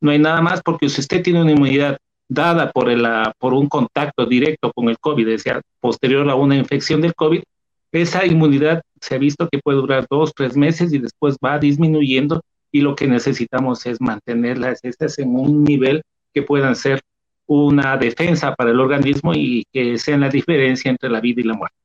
No 0.01 0.11
hay 0.11 0.19
nada 0.19 0.41
más 0.41 0.61
porque 0.61 0.89
si 0.89 0.99
usted 0.99 1.23
tiene 1.23 1.43
una 1.43 1.53
inmunidad 1.53 1.97
dada 2.27 2.73
por, 2.73 2.89
el, 2.89 3.07
por 3.39 3.53
un 3.53 3.69
contacto 3.69 4.25
directo 4.25 4.73
con 4.73 4.89
el 4.89 4.99
COVID, 4.99 5.29
es 5.29 5.43
decir, 5.45 5.61
posterior 5.79 6.29
a 6.29 6.35
una 6.35 6.57
infección 6.57 6.99
del 6.99 7.15
COVID, 7.15 7.41
esa 7.93 8.25
inmunidad 8.25 8.81
se 8.99 9.15
ha 9.15 9.17
visto 9.17 9.47
que 9.49 9.59
puede 9.59 9.77
durar 9.77 10.05
dos, 10.09 10.33
tres 10.35 10.57
meses 10.57 10.91
y 10.91 10.97
después 10.97 11.37
va 11.37 11.57
disminuyendo 11.57 12.41
y 12.71 12.81
lo 12.81 12.95
que 12.95 13.07
necesitamos 13.07 13.85
es 13.85 14.01
mantenerlas 14.01 14.79
estas 14.83 15.17
en 15.19 15.35
un 15.35 15.63
nivel 15.63 16.01
que 16.33 16.41
puedan 16.41 16.75
ser 16.75 17.01
una 17.47 17.97
defensa 17.97 18.55
para 18.55 18.71
el 18.71 18.79
organismo 18.79 19.33
y 19.33 19.65
que 19.71 19.97
sean 19.97 20.21
la 20.21 20.29
diferencia 20.29 20.89
entre 20.89 21.09
la 21.09 21.21
vida 21.21 21.41
y 21.41 21.45
la 21.45 21.53
muerte. 21.53 21.75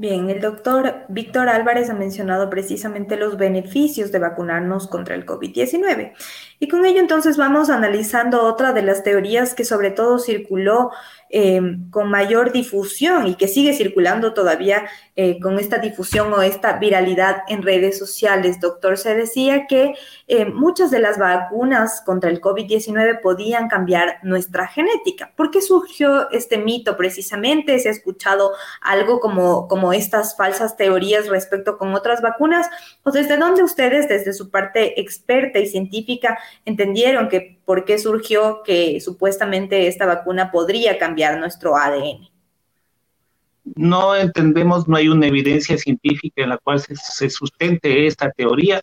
Bien, 0.00 0.30
el 0.30 0.40
doctor 0.40 1.04
Víctor 1.10 1.50
Álvarez 1.50 1.90
ha 1.90 1.94
mencionado 1.94 2.48
precisamente 2.48 3.18
los 3.18 3.36
beneficios 3.36 4.10
de 4.10 4.18
vacunarnos 4.18 4.86
contra 4.86 5.14
el 5.14 5.26
COVID-19. 5.26 6.14
Y 6.62 6.68
con 6.68 6.84
ello 6.84 7.00
entonces 7.00 7.38
vamos 7.38 7.70
analizando 7.70 8.42
otra 8.42 8.72
de 8.72 8.82
las 8.82 9.02
teorías 9.02 9.54
que 9.54 9.64
sobre 9.64 9.90
todo 9.90 10.18
circuló 10.18 10.90
Em, 11.32 11.88
con 11.90 12.10
mayor 12.10 12.50
difusión 12.50 13.28
y 13.28 13.36
que 13.36 13.46
sigue 13.46 13.72
circulando 13.72 14.34
todavía 14.34 14.88
eh, 15.14 15.38
con 15.38 15.60
esta 15.60 15.78
difusión 15.78 16.32
o 16.32 16.42
esta 16.42 16.72
viralidad 16.78 17.44
en 17.46 17.62
redes 17.62 17.96
sociales. 17.96 18.58
Doctor, 18.58 18.98
se 18.98 19.14
decía 19.14 19.68
que 19.68 19.94
eh, 20.26 20.46
muchas 20.46 20.90
de 20.90 20.98
las 20.98 21.18
vacunas 21.18 22.02
contra 22.04 22.30
el 22.30 22.40
COVID-19 22.40 23.20
podían 23.20 23.68
cambiar 23.68 24.18
nuestra 24.24 24.66
genética. 24.66 25.32
¿Por 25.36 25.52
qué 25.52 25.62
surgió 25.62 26.28
este 26.32 26.58
mito 26.58 26.96
precisamente? 26.96 27.78
¿Se 27.78 27.90
ha 27.90 27.92
escuchado 27.92 28.50
algo 28.80 29.20
como, 29.20 29.68
como 29.68 29.92
estas 29.92 30.36
falsas 30.36 30.76
teorías 30.76 31.28
respecto 31.28 31.78
con 31.78 31.94
otras 31.94 32.22
vacunas? 32.22 32.68
¿O 33.04 33.12
desde 33.12 33.36
dónde 33.36 33.62
ustedes, 33.62 34.08
desde 34.08 34.32
su 34.32 34.50
parte 34.50 35.00
experta 35.00 35.60
y 35.60 35.68
científica, 35.68 36.40
entendieron 36.64 37.28
que 37.28 37.60
por 37.64 37.84
qué 37.84 37.98
surgió 37.98 38.62
que 38.64 39.00
supuestamente 39.00 39.86
esta 39.86 40.06
vacuna 40.06 40.50
podría 40.50 40.98
cambiar 40.98 41.38
nuestro 41.38 41.76
ADN. 41.76 42.28
No 43.76 44.16
entendemos, 44.16 44.88
no 44.88 44.96
hay 44.96 45.08
una 45.08 45.26
evidencia 45.26 45.76
científica 45.78 46.42
en 46.42 46.48
la 46.48 46.58
cual 46.58 46.80
se, 46.80 47.30
sustente 47.30 48.06
esta 48.06 48.30
teoría. 48.30 48.80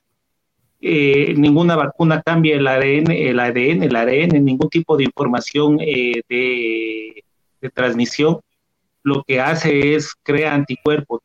Eh, 0.79 1.33
ninguna 1.35 1.75
vacuna 1.75 2.21
cambia 2.21 2.55
el 2.55 2.67
ADN, 2.67 3.11
el 3.11 3.39
ADN, 3.39 3.83
el 3.83 3.95
ADN, 3.95 4.45
ningún 4.45 4.69
tipo 4.69 4.95
de 4.95 5.05
información 5.05 5.79
eh, 5.81 6.21
de, 6.29 7.23
transmisión. 7.73 8.39
Lo 9.03 9.23
que 9.23 9.41
hace 9.41 9.95
es 9.95 10.13
crear 10.23 10.53
anticuerpos. 10.53 11.21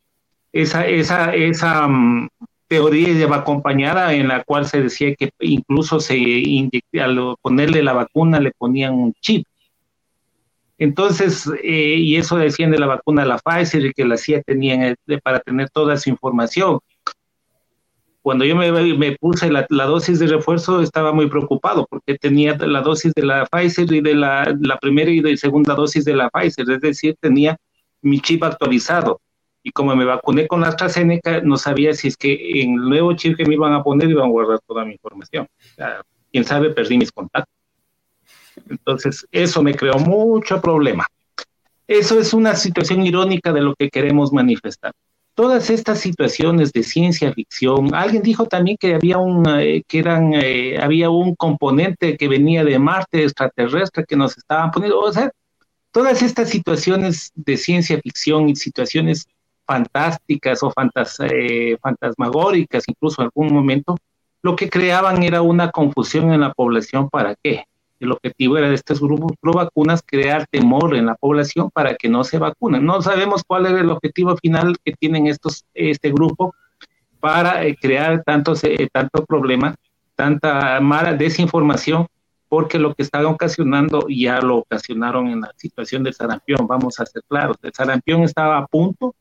Esa, 0.52 0.87
esa, 0.87 1.34
esa 1.34 1.87
mm, 1.87 2.28
teoría 2.73 3.26
acompañada 3.35 4.14
en 4.14 4.29
la 4.29 4.43
cual 4.45 4.64
se 4.64 4.81
decía 4.81 5.14
que 5.14 5.31
incluso 5.41 6.00
se 6.00 6.14
al 6.99 7.35
ponerle 7.43 7.83
la 7.83 7.93
vacuna 7.93 8.41
le 8.41 8.50
ponían 8.52 8.95
un 8.95 9.12
chip. 9.21 9.47
Entonces, 10.79 11.50
eh, 11.62 11.97
y 11.99 12.17
eso 12.17 12.38
decían 12.38 12.71
de 12.71 12.79
la 12.79 12.87
vacuna 12.87 13.23
de 13.23 13.29
la 13.29 13.38
Pfizer 13.38 13.85
y 13.85 13.93
que 13.93 14.07
la 14.07 14.17
CIA 14.17 14.41
tenían 14.43 14.97
para 15.23 15.41
tener 15.41 15.69
toda 15.69 15.93
esa 15.93 16.09
información. 16.09 16.79
Cuando 18.23 18.47
yo 18.47 18.57
me, 18.57 19.17
puse 19.21 19.50
la, 19.50 19.67
dosis 19.69 20.19
de 20.19 20.29
refuerzo 20.29 20.81
estaba 20.81 21.12
muy 21.12 21.29
preocupado 21.29 21.87
porque 21.91 22.17
tenía 22.17 22.57
la 22.57 22.81
dosis 22.81 23.12
de 23.12 23.26
la 23.26 23.45
Pfizer 23.45 23.93
y 23.93 24.00
de 24.00 24.14
la, 24.14 24.57
la 24.61 24.79
primera 24.79 25.11
y 25.11 25.21
de 25.21 25.37
segunda 25.37 25.75
dosis 25.75 26.07
de 26.07 26.17
la 26.17 26.31
Pfizer, 26.31 26.71
es 26.71 26.81
decir, 26.81 27.17
tenía 27.21 27.59
mi 28.00 28.19
chip 28.21 28.43
actualizado 28.45 29.21
y 29.62 29.71
como 29.71 29.95
me 29.95 30.04
vacuné 30.04 30.47
con 30.47 30.61
la 30.61 30.69
AstraZeneca, 30.69 31.40
no 31.40 31.57
sabía 31.57 31.95
si 31.95 32.09
es 32.09 32.16
que 32.16 32.62
en 32.62 32.75
el 32.75 32.88
nuevo 32.88 33.14
chip 33.14 33.37
que 33.37 33.45
me 33.45 33.54
iban 33.54 33.73
a 33.73 33.83
poner 33.83 34.11
iban 34.11 34.26
a 34.26 34.31
guardar 34.31 34.59
toda 34.66 34.85
mi 34.85 34.92
información. 34.92 35.47
Quién 36.31 36.45
sabe, 36.45 36.71
perdí 36.71 36.99
mis 36.99 37.12
contactos. 37.12 37.54
Entonces, 38.69 39.26
eso 39.31 39.62
me 39.62 39.75
creó 39.75 39.99
mucho 39.99 40.61
problema. 40.61 41.07
Eso 41.87 42.19
es 42.19 42.33
una 42.33 42.54
situación 42.54 43.07
irónica 43.07 43.52
de 43.52 43.61
lo 43.61 43.75
que 43.75 43.88
queremos 43.88 44.33
manifestar. 44.33 44.92
Todas 45.35 45.71
estas 45.71 45.99
situaciones 46.00 46.73
de 46.73 46.83
ciencia 46.83 47.33
ficción, 47.33 47.95
alguien 47.95 48.23
dijo 48.23 48.47
también 48.47 48.76
que 48.78 48.95
había 48.95 49.16
un, 49.16 49.49
eh, 49.49 49.83
que 49.88 49.99
eran, 49.99 50.35
eh, 50.35 50.78
había 50.78 51.09
un 51.09 51.35
componente 51.35 52.16
que 52.19 52.28
venía 52.28 52.64
de 52.64 52.78
Marte 52.78 53.23
extraterrestre 53.23 54.04
que 54.07 54.16
nos 54.16 54.37
estaban 54.37 54.71
poniendo, 54.71 55.00
o 55.00 55.12
sea, 55.12 55.31
todas 55.90 56.23
estas 56.23 56.50
situaciones 56.50 57.33
de 57.35 57.57
ciencia 57.57 57.99
ficción 58.00 58.49
y 58.49 58.57
situaciones 58.57 59.26
fantásticas 59.66 60.62
o 60.62 60.71
fantas, 60.71 61.19
eh, 61.21 61.76
fantasmagóricas, 61.81 62.85
incluso 62.88 63.23
en 63.23 63.26
algún 63.26 63.52
momento, 63.52 63.97
lo 64.42 64.57
que 64.57 64.69
creaban 64.69 65.23
era 65.23 65.42
una 65.42 65.71
confusión 65.71 66.33
en 66.33 66.40
la 66.40 66.52
población. 66.52 67.09
¿Para 67.09 67.35
qué? 67.42 67.64
El 68.00 68.11
objetivo 68.11 68.59
era 68.59 68.69
de 68.69 68.75
estos 68.75 69.00
grupos 69.00 69.33
pro 69.40 69.52
vacunas 69.52 70.02
crear 70.04 70.47
temor 70.49 70.97
en 70.97 71.07
la 71.07 71.14
población 71.14 71.71
para 71.71 71.95
que 71.95 72.09
no 72.09 72.25
se 72.25 72.38
vacunen. 72.38 72.85
No 72.85 73.00
sabemos 73.00 73.45
cuál 73.47 73.66
era 73.66 73.81
el 73.81 73.90
objetivo 73.90 74.37
final 74.37 74.76
que 74.85 74.92
tienen 74.92 75.28
estos, 75.28 75.64
este 75.73 76.11
grupo 76.11 76.54
para 77.21 77.64
eh, 77.64 77.76
crear 77.81 78.25
tantos, 78.25 78.64
eh, 78.64 78.88
tanto 78.92 79.25
problema, 79.25 79.76
tanta 80.16 80.81
mala 80.81 81.14
desinformación, 81.14 82.09
porque 82.49 82.81
lo 82.81 82.92
que 82.95 83.04
estaban 83.04 83.28
ocasionando 83.28 84.07
ya 84.09 84.40
lo 84.40 84.57
ocasionaron 84.59 85.28
en 85.28 85.42
la 85.42 85.52
situación 85.57 86.02
del 86.02 86.14
sarampión. 86.14 86.66
Vamos 86.66 86.99
a 86.99 87.07
ser 87.07 87.23
claros, 87.28 87.57
el 87.62 87.73
sarampión 87.73 88.25
estaba 88.25 88.59
a 88.59 88.66
punto 88.66 89.14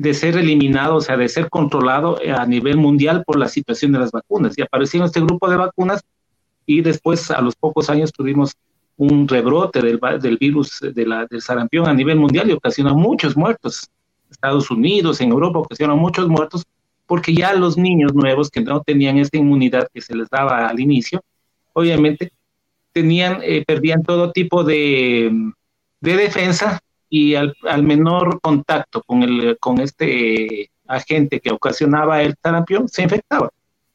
de 0.00 0.14
ser 0.14 0.38
eliminado, 0.38 0.96
o 0.96 1.00
sea, 1.02 1.18
de 1.18 1.28
ser 1.28 1.50
controlado 1.50 2.18
eh, 2.22 2.32
a 2.32 2.46
nivel 2.46 2.78
mundial 2.78 3.22
por 3.22 3.38
la 3.38 3.48
situación 3.48 3.92
de 3.92 3.98
las 3.98 4.10
vacunas. 4.10 4.56
Y 4.56 4.62
aparecieron 4.62 5.06
este 5.06 5.20
grupo 5.20 5.50
de 5.50 5.58
vacunas 5.58 6.02
y 6.64 6.80
después, 6.80 7.30
a 7.30 7.42
los 7.42 7.54
pocos 7.54 7.90
años, 7.90 8.10
tuvimos 8.10 8.56
un 8.96 9.28
rebrote 9.28 9.82
del, 9.82 10.00
del 10.22 10.38
virus 10.38 10.80
de 10.80 11.04
la, 11.04 11.26
del 11.26 11.42
sarampión 11.42 11.86
a 11.86 11.92
nivel 11.92 12.18
mundial 12.18 12.48
y 12.48 12.54
ocasionó 12.54 12.94
muchos 12.94 13.36
muertos. 13.36 13.90
Estados 14.30 14.70
Unidos, 14.70 15.20
en 15.20 15.32
Europa, 15.32 15.58
ocasionó 15.58 15.98
muchos 15.98 16.28
muertos 16.28 16.64
porque 17.04 17.34
ya 17.34 17.52
los 17.52 17.76
niños 17.76 18.14
nuevos 18.14 18.48
que 18.48 18.62
no 18.62 18.80
tenían 18.80 19.18
esta 19.18 19.36
inmunidad 19.36 19.86
que 19.92 20.00
se 20.00 20.16
les 20.16 20.30
daba 20.30 20.66
al 20.66 20.80
inicio, 20.80 21.20
obviamente 21.74 22.32
tenían, 22.92 23.40
eh, 23.42 23.64
perdían 23.66 24.02
todo 24.02 24.32
tipo 24.32 24.64
de, 24.64 25.30
de 26.00 26.16
defensa 26.16 26.80
y 27.10 27.34
al, 27.34 27.54
menor 27.82 28.40
contacto 28.40 29.02
con, 29.02 29.24
el, 29.24 29.58
con 29.58 29.80
este 29.80 30.70
agente 30.86 31.40
que 31.40 31.50
ocasionaba 31.50 32.22
el 32.22 32.36
sarampión, 32.40 32.88
se 32.88 33.02
infectaba. 33.02 33.50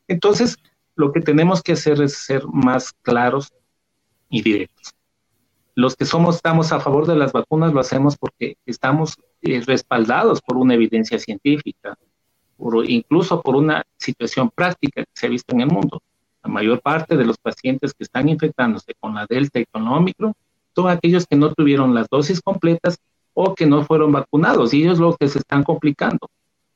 Entonces, 0.07 0.57
lo 0.95 1.12
que 1.13 1.22
tenemos 1.22 1.63
que 1.63 1.72
hacer 1.72 2.01
es 2.01 2.25
ser 2.25 2.45
más 2.45 2.93
claros 3.01 3.53
y 4.29 4.41
directos. 4.41 4.93
Los 5.75 5.95
que 5.95 6.05
somos, 6.05 6.36
estamos 6.36 6.72
a 6.74 6.79
favor 6.79 7.07
de 7.07 7.15
las 7.15 7.31
vacunas 7.31 7.74
lo 7.74 7.79
hacemos 7.79 8.17
porque 8.17 8.57
estamos 8.65 9.15
eh, 9.41 9.62
respaldados 9.65 10.41
por 10.41 10.57
una 10.57 10.74
evidencia 10.74 11.17
científica, 11.17 11.98
incluso 12.86 13.41
por 13.41 13.55
una 13.55 13.84
situación 13.98 14.50
práctica 14.50 15.03
que 15.03 15.12
se 15.13 15.27
ha 15.27 15.29
visto 15.29 15.53
en 15.53 15.62
el 15.62 15.67
mundo. 15.67 16.01
La 16.43 16.50
mayor 16.50 16.81
parte 16.81 17.15
de 17.17 17.25
los 17.25 17.38
pacientes 17.38 17.93
que 17.93 18.03
están 18.03 18.27
infectándose 18.29 18.93
con 19.00 19.15
la 19.15 19.25
Delta 19.27 19.60
y 19.60 19.65
con 19.65 19.86
la 19.86 19.91
Omicron 19.91 20.34
son 20.75 20.89
aquellos 20.89 21.25
que 21.25 21.36
no 21.36 21.53
tuvieron 21.53 21.94
las 21.94 22.08
dosis 22.10 22.41
completas 22.41 22.98
o 23.34 23.55
que 23.55 23.65
no 23.65 23.84
fueron 23.84 24.12
vacunados 24.12 24.74
y 24.74 24.84
ellos 24.84 25.00
los 25.00 25.17
que 25.17 25.27
se 25.27 25.39
están 25.39 25.63
complicando. 25.63 26.29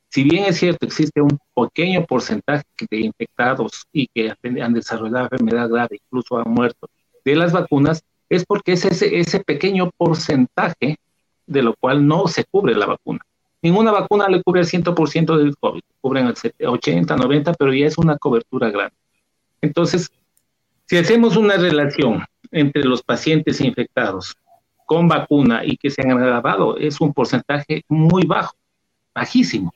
Si 0.10 0.24
bien 0.24 0.46
es 0.46 0.58
cierto, 0.58 0.86
existe 0.86 1.22
un 1.22 1.38
pequeño 1.56 2.04
porcentaje 2.06 2.64
de 2.90 3.00
infectados 3.00 3.86
y 3.94 4.08
que 4.08 4.34
han 4.62 4.74
desarrollado 4.74 5.26
enfermedad 5.26 5.70
grave, 5.70 6.00
incluso 6.04 6.38
han 6.38 6.52
muerto 6.52 6.88
de 7.24 7.36
las 7.36 7.52
vacunas, 7.52 8.04
es 8.28 8.46
porque 8.46 8.74
es 8.74 8.86
ese, 8.86 9.20
ese 9.20 9.40
pequeño 9.42 9.92
porcentaje 9.98 10.98
de 11.46 11.62
lo 11.62 11.76
cual 11.76 12.08
no 12.08 12.28
se 12.28 12.46
cubre 12.46 12.76
la 12.76 12.88
vacuna. 12.88 13.20
Ninguna 13.62 13.92
vacuna 13.92 14.28
le 14.30 14.42
cubre 14.42 14.62
el 14.62 14.68
100% 14.68 15.38
del 15.38 15.58
COVID, 15.58 15.82
cubren 16.02 16.28
el 16.28 16.68
80, 16.68 17.16
90, 17.16 17.54
pero 17.54 17.74
ya 17.74 17.88
es 17.88 17.98
una 17.98 18.18
cobertura 18.18 18.70
grande. 18.70 18.96
Entonces, 19.62 20.10
si 20.86 20.98
hacemos 20.98 21.36
una 21.36 21.58
relación 21.58 22.24
entre 22.52 22.84
los 22.84 23.04
pacientes 23.04 23.62
infectados 23.62 24.36
con 24.86 25.08
vacuna 25.08 25.62
y 25.64 25.78
que 25.78 25.90
se 25.90 26.02
han 26.02 26.12
agravado, 26.12 26.78
es 26.78 27.00
un 27.00 27.14
porcentaje 27.14 27.84
muy 27.88 28.24
bajo, 28.26 28.56
bajísimo. 29.14 29.72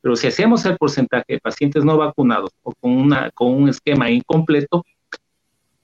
Pero 0.00 0.16
si 0.16 0.26
hacemos 0.26 0.64
el 0.64 0.76
porcentaje 0.76 1.24
de 1.28 1.40
pacientes 1.40 1.84
no 1.84 1.96
vacunados 1.96 2.50
o 2.62 2.72
con, 2.72 2.92
una, 2.92 3.30
con 3.30 3.54
un 3.54 3.68
esquema 3.68 4.10
incompleto, 4.10 4.84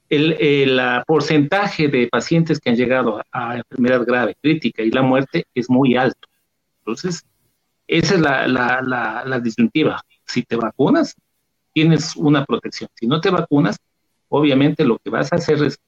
el, 0.09 0.33
el 0.33 0.81
porcentaje 1.07 1.87
de 1.87 2.07
pacientes 2.07 2.59
que 2.59 2.69
han 2.69 2.75
llegado 2.75 3.21
a, 3.31 3.57
enfermedad 3.57 4.05
grave, 4.05 4.35
crítica 4.41 4.83
y 4.83 4.91
la 4.91 5.01
muerte 5.01 5.45
es 5.55 5.69
muy 5.69 5.95
alto. 5.95 6.27
Entonces, 6.79 7.25
esa 7.87 8.15
es 8.15 8.21
la, 8.21 8.47
la, 8.47 8.81
la, 8.81 9.23
la 9.25 9.39
disyuntiva. 9.39 10.01
Si 10.25 10.43
te 10.43 10.55
vacunas, 10.55 11.15
tienes 11.73 12.15
una 12.15 12.45
protección. 12.45 12.89
Si 12.95 13.07
no 13.07 13.19
te 13.21 13.29
vacunas, 13.29 13.77
obviamente 14.29 14.85
lo 14.85 14.99
que 14.99 15.09
vas 15.09 15.31
a 15.33 15.37
hacer 15.37 15.63
es 15.63 15.79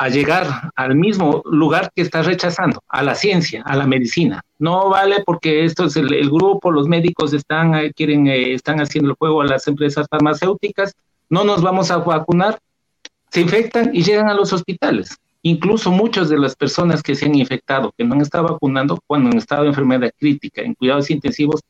a 0.00 0.08
llegar 0.08 0.72
al 0.76 0.94
mismo 0.94 1.42
lugar 1.44 1.92
que 1.94 2.00
estás 2.00 2.24
rechazando, 2.24 2.82
a 2.88 3.02
la 3.02 3.14
ciencia, 3.14 3.62
a 3.66 3.76
la 3.76 3.86
medicina. 3.86 4.42
No 4.58 4.88
vale 4.88 5.22
porque 5.26 5.66
esto 5.66 5.84
es 5.84 5.96
el, 5.96 6.30
grupo, 6.30 6.70
los 6.70 6.88
médicos 6.88 7.34
están, 7.34 7.74
eh, 7.74 7.92
quieren, 7.92 8.26
eh, 8.26 8.54
están 8.54 8.80
haciendo 8.80 9.10
el 9.10 9.16
juego 9.16 9.42
a 9.42 9.44
las 9.44 9.68
empresas 9.68 10.06
farmacéuticas, 10.10 10.94
no 11.28 11.44
nos 11.44 11.60
vamos 11.60 11.90
a 11.90 11.98
vacunar, 11.98 12.58
se 13.28 13.42
infectan 13.42 13.90
y 13.92 14.02
llegan 14.02 14.30
a 14.30 14.34
los 14.34 14.54
hospitales. 14.54 15.18
Incluso 15.42 15.90
muchas 15.90 16.30
de 16.30 16.38
las 16.38 16.56
personas 16.56 17.02
que 17.02 17.14
se 17.14 17.26
han 17.26 17.34
infectado, 17.34 17.92
que 17.94 18.02
no 18.02 18.14
han 18.14 18.22
estado 18.22 18.44
vacunando, 18.44 18.98
cuando 19.06 19.28
han 19.28 19.36
estado 19.36 19.64
en 19.64 19.68
enfermedad 19.68 20.10
crítica, 20.18 20.62
en 20.62 20.72
cuidados 20.72 21.10
intensivos, 21.10 21.60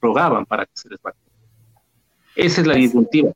rogaban 0.00 0.46
para 0.46 0.64
que 0.64 0.72
se 0.74 0.88
les 0.88 1.00
vacune. 1.00 1.30
Esa 2.34 2.60
es 2.60 2.66
la 2.66 2.74
disyuntiva. 2.74 3.30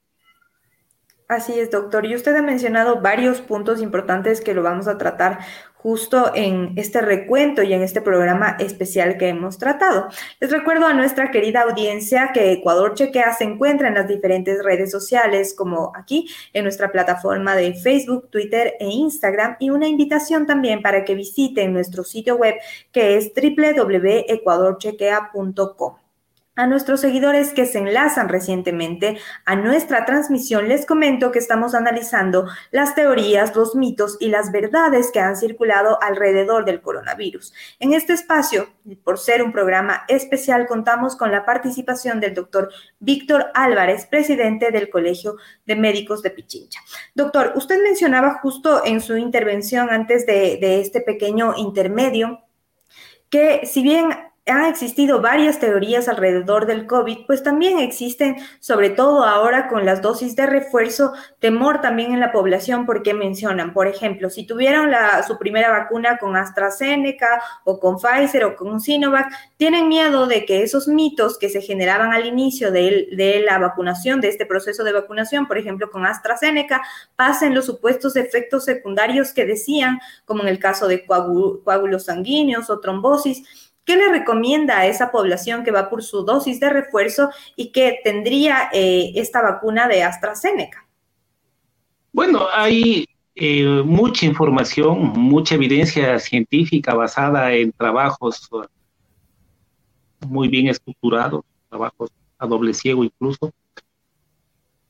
Así 1.33 1.59
es, 1.59 1.71
doctor. 1.71 2.05
Y 2.05 2.15
usted 2.15 2.37
ha 2.37 2.43
mencionado 2.43 3.01
varios 3.01 3.41
puntos 3.41 3.81
importantes 3.81 4.43
que 4.43 4.53
lo 4.53 4.63
vamos 4.63 4.87
a 4.87 4.99
tratar 4.99 5.39
justo 5.73 6.31
en 6.35 6.75
este 6.77 7.01
recuento 7.01 7.63
y 7.63 7.73
en 7.73 7.83
este 7.83 8.03
programa 8.03 8.59
especial 8.61 9.17
que 9.17 9.29
hemos 9.29 9.57
tratado. 9.57 10.09
Les 10.41 10.51
recuerdo 10.51 10.85
a 10.87 10.93
nuestra 10.93 11.31
querida 11.31 11.63
audiencia 11.63 12.33
que 12.35 12.53
Ecuador 12.53 12.93
Chequea 12.93 13.33
se 13.33 13.45
encuentra 13.45 13.89
en 13.89 13.95
las 13.95 14.09
diferentes 14.09 14.63
redes 14.63 14.91
sociales, 14.91 15.55
como 15.57 15.91
aquí 15.97 16.29
en 16.53 16.65
nuestra 16.65 16.93
plataforma 16.93 17.57
de 17.57 17.73
Facebook, 17.73 18.29
Twitter 18.29 18.75
e 18.79 18.89
Instagram, 18.89 19.57
y 19.59 19.71
una 19.71 19.89
invitación 19.89 20.47
también 20.47 20.83
para 20.83 21.03
que 21.03 21.15
visiten 21.15 21.73
nuestro 21.73 22.05
sitio 22.05 22.37
web 22.37 22.57
que 22.93 23.17
es 23.17 23.33
www.ecuadorchequea.com. 23.35 26.02
A 26.55 26.67
nuestros 26.67 27.01
seguidores 27.01 27.55
que 27.55 27.65
se 27.65 27.79
enlazan 27.79 28.29
recientemente 28.29 29.17
a 29.47 29.57
nuestra 29.57 30.05
transmisión, 30.05 30.69
les 30.69 30.85
comento 30.85 31.33
que 31.33 31.39
estamos 31.39 31.75
analizando 31.75 32.47
las 32.71 32.95
teorías, 32.95 33.57
los 33.57 33.75
mitos 33.75 34.19
y 34.21 34.29
las 34.29 34.53
verdades 34.53 35.11
que 35.11 35.21
han 35.21 35.39
circulado 35.39 35.97
alrededor 36.03 36.67
del 36.67 36.83
coronavirus. 36.83 37.55
En 37.81 37.95
este 37.95 38.13
espacio, 38.13 38.69
por 39.03 39.19
ser 39.19 39.43
un 39.43 39.51
programa 39.51 40.03
especial, 40.09 40.67
contamos 40.67 41.17
con 41.17 41.33
la 41.33 41.47
participación 41.47 42.21
del 42.21 42.35
doctor 42.35 42.71
Víctor 42.99 43.47
Álvarez, 43.55 44.05
presidente 44.05 44.71
del 44.71 44.91
Colegio 44.91 45.37
de 45.65 45.77
Médicos 45.77 46.23
de 46.23 46.33
Pichincha. 46.33 46.81
Doctor, 47.15 47.55
usted 47.57 47.83
mencionaba 47.83 48.41
justo 48.43 48.85
en 48.85 49.01
su 49.01 49.17
intervención 49.17 49.89
antes 49.89 50.27
de, 50.27 50.59
de 50.61 50.83
este 50.83 51.01
pequeño 51.01 51.55
intermedio 51.57 52.41
que 53.31 53.65
si 53.65 53.83
bien 53.83 54.11
han 54.47 54.65
existido 54.65 55.21
varias 55.21 55.61
teorías 55.61 56.09
alrededor 56.09 56.67
del 56.67 56.87
COVID, 56.87 57.27
pues 57.27 57.45
también 57.45 57.79
existen, 57.79 58.37
sobre 58.59 58.91
todo 58.91 59.25
ahora 59.25 59.69
con 59.69 59.87
las 59.87 60.03
dosis 60.03 60.35
de 60.35 60.47
refuerzo, 60.47 61.13
temor 61.39 61.81
también 61.81 62.13
en 62.13 62.19
la 62.19 62.33
población 62.33 62.85
porque 62.85 63.15
mencionan, 63.15 63.73
por 63.73 63.87
ejemplo, 63.87 64.31
si 64.31 64.45
tuvieron 64.45 64.91
la, 64.91 65.23
su 65.23 65.39
primera 65.39 65.71
vacuna 65.71 66.19
con 66.19 66.37
AstraZeneca 66.37 67.41
o 67.65 67.79
con 67.79 67.99
Pfizer 68.01 68.45
o 68.45 68.57
con 68.57 68.81
Sinovac, 68.81 69.33
tienen 69.59 69.87
miedo 69.87 70.27
de 70.27 70.45
que 70.45 70.63
esos 70.63 70.89
mitos 70.89 71.39
que 71.39 71.49
se 71.49 71.61
generaban 71.61 72.13
al 72.13 72.27
inicio 72.27 72.73
de, 72.73 73.11
de 73.13 73.45
la 73.47 73.59
vacunación, 73.59 74.21
de 74.21 74.29
este 74.29 74.45
proceso 74.45 74.83
de 74.83 74.93
vacunación, 74.93 75.47
por 75.47 75.57
ejemplo, 75.57 75.89
con 75.89 76.05
AstraZeneca, 76.05 76.83
pasen 77.15 77.55
los 77.55 77.67
supuestos 77.67 78.17
efectos 78.17 78.65
secundarios 78.65 79.33
que 79.33 79.47
decían, 79.47 80.01
como 80.25 80.43
en 80.43 80.49
el 80.49 80.59
caso 80.59 80.89
de 80.89 81.07
coágulos 81.07 82.07
sanguíneos 82.07 82.71
o 82.71 82.81
trombosis 82.81 83.45
¿Qué 83.85 83.97
le 83.97 84.11
recomienda 84.11 84.79
a 84.79 84.87
esa 84.87 85.11
población 85.11 85.65
que 85.65 85.73
va 85.73 85.91
por 85.91 86.03
su 86.03 86.25
dosis 86.25 86.61
de 86.61 86.71
refuerzo 86.71 87.31
y 87.57 87.73
que 87.73 87.99
tendría 88.05 88.71
eh, 88.73 89.13
esta 89.17 89.43
vacuna 89.43 89.89
de 89.89 90.05
AstraZeneca? 90.05 90.87
Bueno, 92.13 92.47
hay 92.53 93.07
eh, 93.35 93.83
mucha 93.85 94.27
información, 94.27 95.13
mucha 95.17 95.57
evidencia 95.57 96.19
científica 96.21 96.95
basada 96.95 97.53
en 97.55 97.73
trabajos 97.73 98.49
muy 100.29 100.49
bien 100.49 100.69
estructurados, 100.69 101.45
trabajos 101.69 102.11
a 102.39 102.47
doble 102.47 102.75
ciego 102.75 103.03
incluso, 103.03 103.53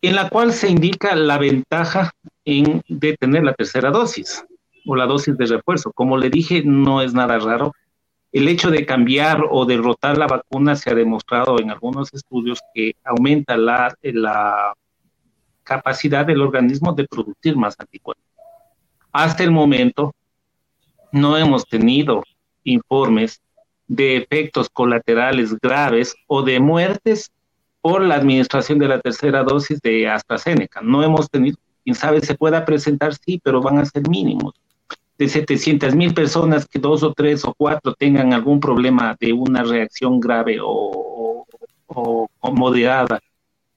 en 0.03 0.17
la 0.17 0.29
cual 0.29 0.53
se 0.53 0.69
indica 0.69 1.15
la 1.15 1.39
ventaja 1.39 2.11
en, 2.45 2.83
de 2.89 3.17
tener 3.17 3.45
la 3.45 3.55
tercera 3.55 3.91
dosis 3.91 4.45
o 4.85 4.97
la 4.97 5.07
dosis 5.07 5.37
de 5.39 5.47
refuerzo. 5.47 5.93
Como 5.93 6.19
le 6.19 6.29
dije, 6.29 6.63
no 6.65 7.01
es 7.01 7.15
nada 7.15 7.39
raro 7.39 7.73
el 8.33 8.49
hecho 8.49 8.71
de 8.71 8.87
cambiar 8.87 9.45
o 9.51 9.67
derrotar 9.67 10.17
la 10.17 10.27
vacuna 10.27 10.75
se 10.75 10.91
ha 10.91 10.95
demostrado 10.95 11.61
en 11.61 11.71
algunos 11.71 12.13
estudios 12.15 12.61
que 12.75 12.97
aumenta 13.05 13.57
la, 13.57 13.95
capacidad 15.65 16.27
del 16.27 16.41
organismo 16.41 16.93
de 16.93 17.07
producir 17.07 17.57
más 17.57 17.77
anticuerpos. 17.79 18.25
Hasta 19.13 19.45
el 19.45 19.53
momento 19.53 20.13
no 21.13 21.37
hemos 21.37 21.67
tenido 21.67 22.25
informes 22.65 23.41
de 23.87 24.17
efectos 24.17 24.69
colaterales 24.69 25.57
graves 25.61 26.17
o 26.27 26.43
de 26.43 26.59
muertes 26.59 27.31
por 27.81 28.03
la 28.03 28.17
administración 28.17 28.81
de 28.81 28.89
la 28.89 29.01
tercera 29.01 29.45
dosis 29.45 29.81
de 29.81 30.09
AstraZeneca. 30.09 30.81
No 30.83 31.03
hemos 31.05 31.31
tenido, 31.31 31.57
quién 31.85 31.95
sabe, 31.95 32.21
se 32.23 32.35
pueda 32.35 32.65
presentar, 32.65 33.15
sí, 33.15 33.41
pero 33.43 33.61
van 33.61 33.79
a 33.79 33.85
ser 33.85 34.09
mínimos 34.09 34.55
de 35.23 35.29
700 35.29 35.95
mil 35.95 36.15
personas 36.15 36.67
que 36.67 36.81
dos 36.81 37.05
o 37.05 37.13
tres 37.13 37.45
o 37.45 37.55
cuatro 37.55 37.95
tengan 37.95 38.33
algún 38.33 38.59
problema 38.59 39.17
de 39.21 39.33
una 39.33 39.63
reacción 39.63 40.19
grave 40.19 40.59
o, 40.61 41.47
o, 41.87 42.29
moderada, 42.53 43.21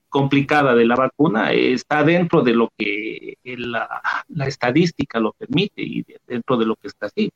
complicada 0.10 0.74
de 0.74 0.86
la 0.86 0.96
vacuna, 0.96 1.52
está 1.52 2.04
dentro 2.04 2.42
de 2.42 2.54
lo 2.54 2.70
que 2.76 3.38
la, 3.44 4.02
la, 4.30 4.48
estadística 4.48 5.20
lo 5.20 5.34
permite 5.34 5.84
y 5.84 6.04
dentro 6.26 6.58
de 6.58 6.66
lo 6.66 6.76
que 6.78 6.88
está 6.88 7.06
así. 7.06 7.32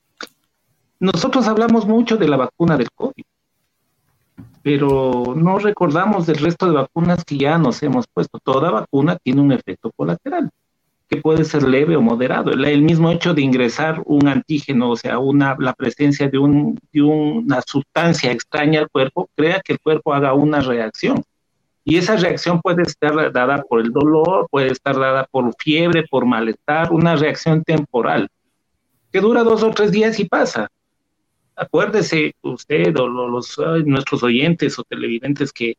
Nosotros 1.00 1.48
hablamos 1.48 1.86
mucho 1.86 2.17
de 2.17 2.28
la 2.28 2.38
vacuna 2.38 2.78
del 2.78 2.89
COVID, 2.89 3.26
pero 4.63 5.36
no 5.36 5.60
recordamos 5.60 6.26
del 6.26 6.38
resto 6.38 6.65
de 6.65 6.74
vacunas 6.74 7.24
que 7.24 7.38
ya 7.38 7.60
nos 7.60 7.84
hemos 7.84 8.08
puesto. 8.08 8.39
Toda 8.39 8.72
vacuna 8.72 9.17
tiene 9.17 9.41
un 9.41 9.52
efecto 9.52 9.91
colateral 9.95 10.50
que 11.10 11.17
puede 11.17 11.43
ser 11.43 11.63
leve 11.63 11.95
o 11.95 12.02
moderado. 12.02 12.52
El, 12.52 12.82
mismo 12.84 13.10
hecho 13.10 13.34
de 13.34 13.41
ingresar 13.41 14.02
un 14.06 14.28
antígeno, 14.28 14.91
o 14.91 14.95
sea, 14.95 15.17
una, 15.17 15.56
la 15.60 15.74
presencia 15.74 16.30
de, 16.30 16.38
un, 16.38 16.80
de 16.93 17.02
una 17.02 17.62
sustancia 17.63 18.32
extraña 18.32 18.82
al 18.82 18.89
cuerpo, 18.89 19.28
crea 19.36 19.60
que 19.60 19.74
el 19.74 19.80
cuerpo 19.80 20.13
haga 20.13 20.34
una 20.34 20.62
reacción. 20.62 21.24
Y 21.84 21.98
esa 21.98 22.15
reacción 22.15 22.62
puede 22.62 22.84
estar 22.84 23.32
dada 23.32 23.63
por 23.63 23.82
el 23.82 23.91
dolor, 23.91 24.48
puede 24.52 24.72
estar 24.72 25.00
dada 25.00 25.26
por 25.32 25.52
fiebre, 25.58 26.06
por 26.08 26.26
malestar, 26.28 26.93
una 26.93 27.15
reacción 27.15 27.63
temporal, 27.63 28.30
que 29.12 29.19
dura 29.19 29.43
dos 29.43 29.63
o 29.63 29.72
tres 29.72 29.91
días 29.91 30.19
y 30.19 30.26
pasa. 30.26 30.67
Acuérdese 31.56 32.36
usted 32.43 32.95
o 32.98 33.08
los, 33.08 33.58
nuestros 33.86 34.22
oyentes 34.22 34.78
o 34.78 34.84
televidentes 34.84 35.52
que 35.52 35.76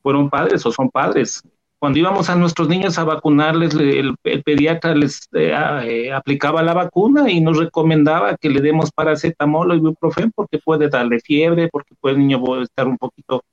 fueron 0.00 0.30
padres 0.30 0.64
o 0.64 0.70
son 0.70 0.88
padres 0.88 1.42
cuando 1.78 1.98
íbamos 1.98 2.30
a 2.30 2.36
nuestros 2.36 2.68
niños 2.68 2.98
a 2.98 3.04
vacunarles, 3.04 3.74
el, 3.74 4.16
pediatra 4.44 4.94
les 4.94 5.28
eh, 5.34 5.52
eh, 5.84 6.12
aplicaba 6.12 6.62
la 6.62 6.72
vacuna 6.72 7.30
y 7.30 7.40
nos 7.40 7.58
recomendaba 7.58 8.36
que 8.36 8.48
le 8.48 8.60
demos 8.60 8.90
paracetamol 8.90 9.70
o 9.70 9.74
ibuprofeno 9.74 10.32
porque 10.34 10.58
puede 10.58 10.88
darle 10.88 11.20
fiebre, 11.20 11.68
porque 11.68 11.94
puede 12.00 12.14
el 12.16 12.26
niño 12.26 12.62
estar 12.62 12.88
un 12.88 12.96
poquito 12.96 13.44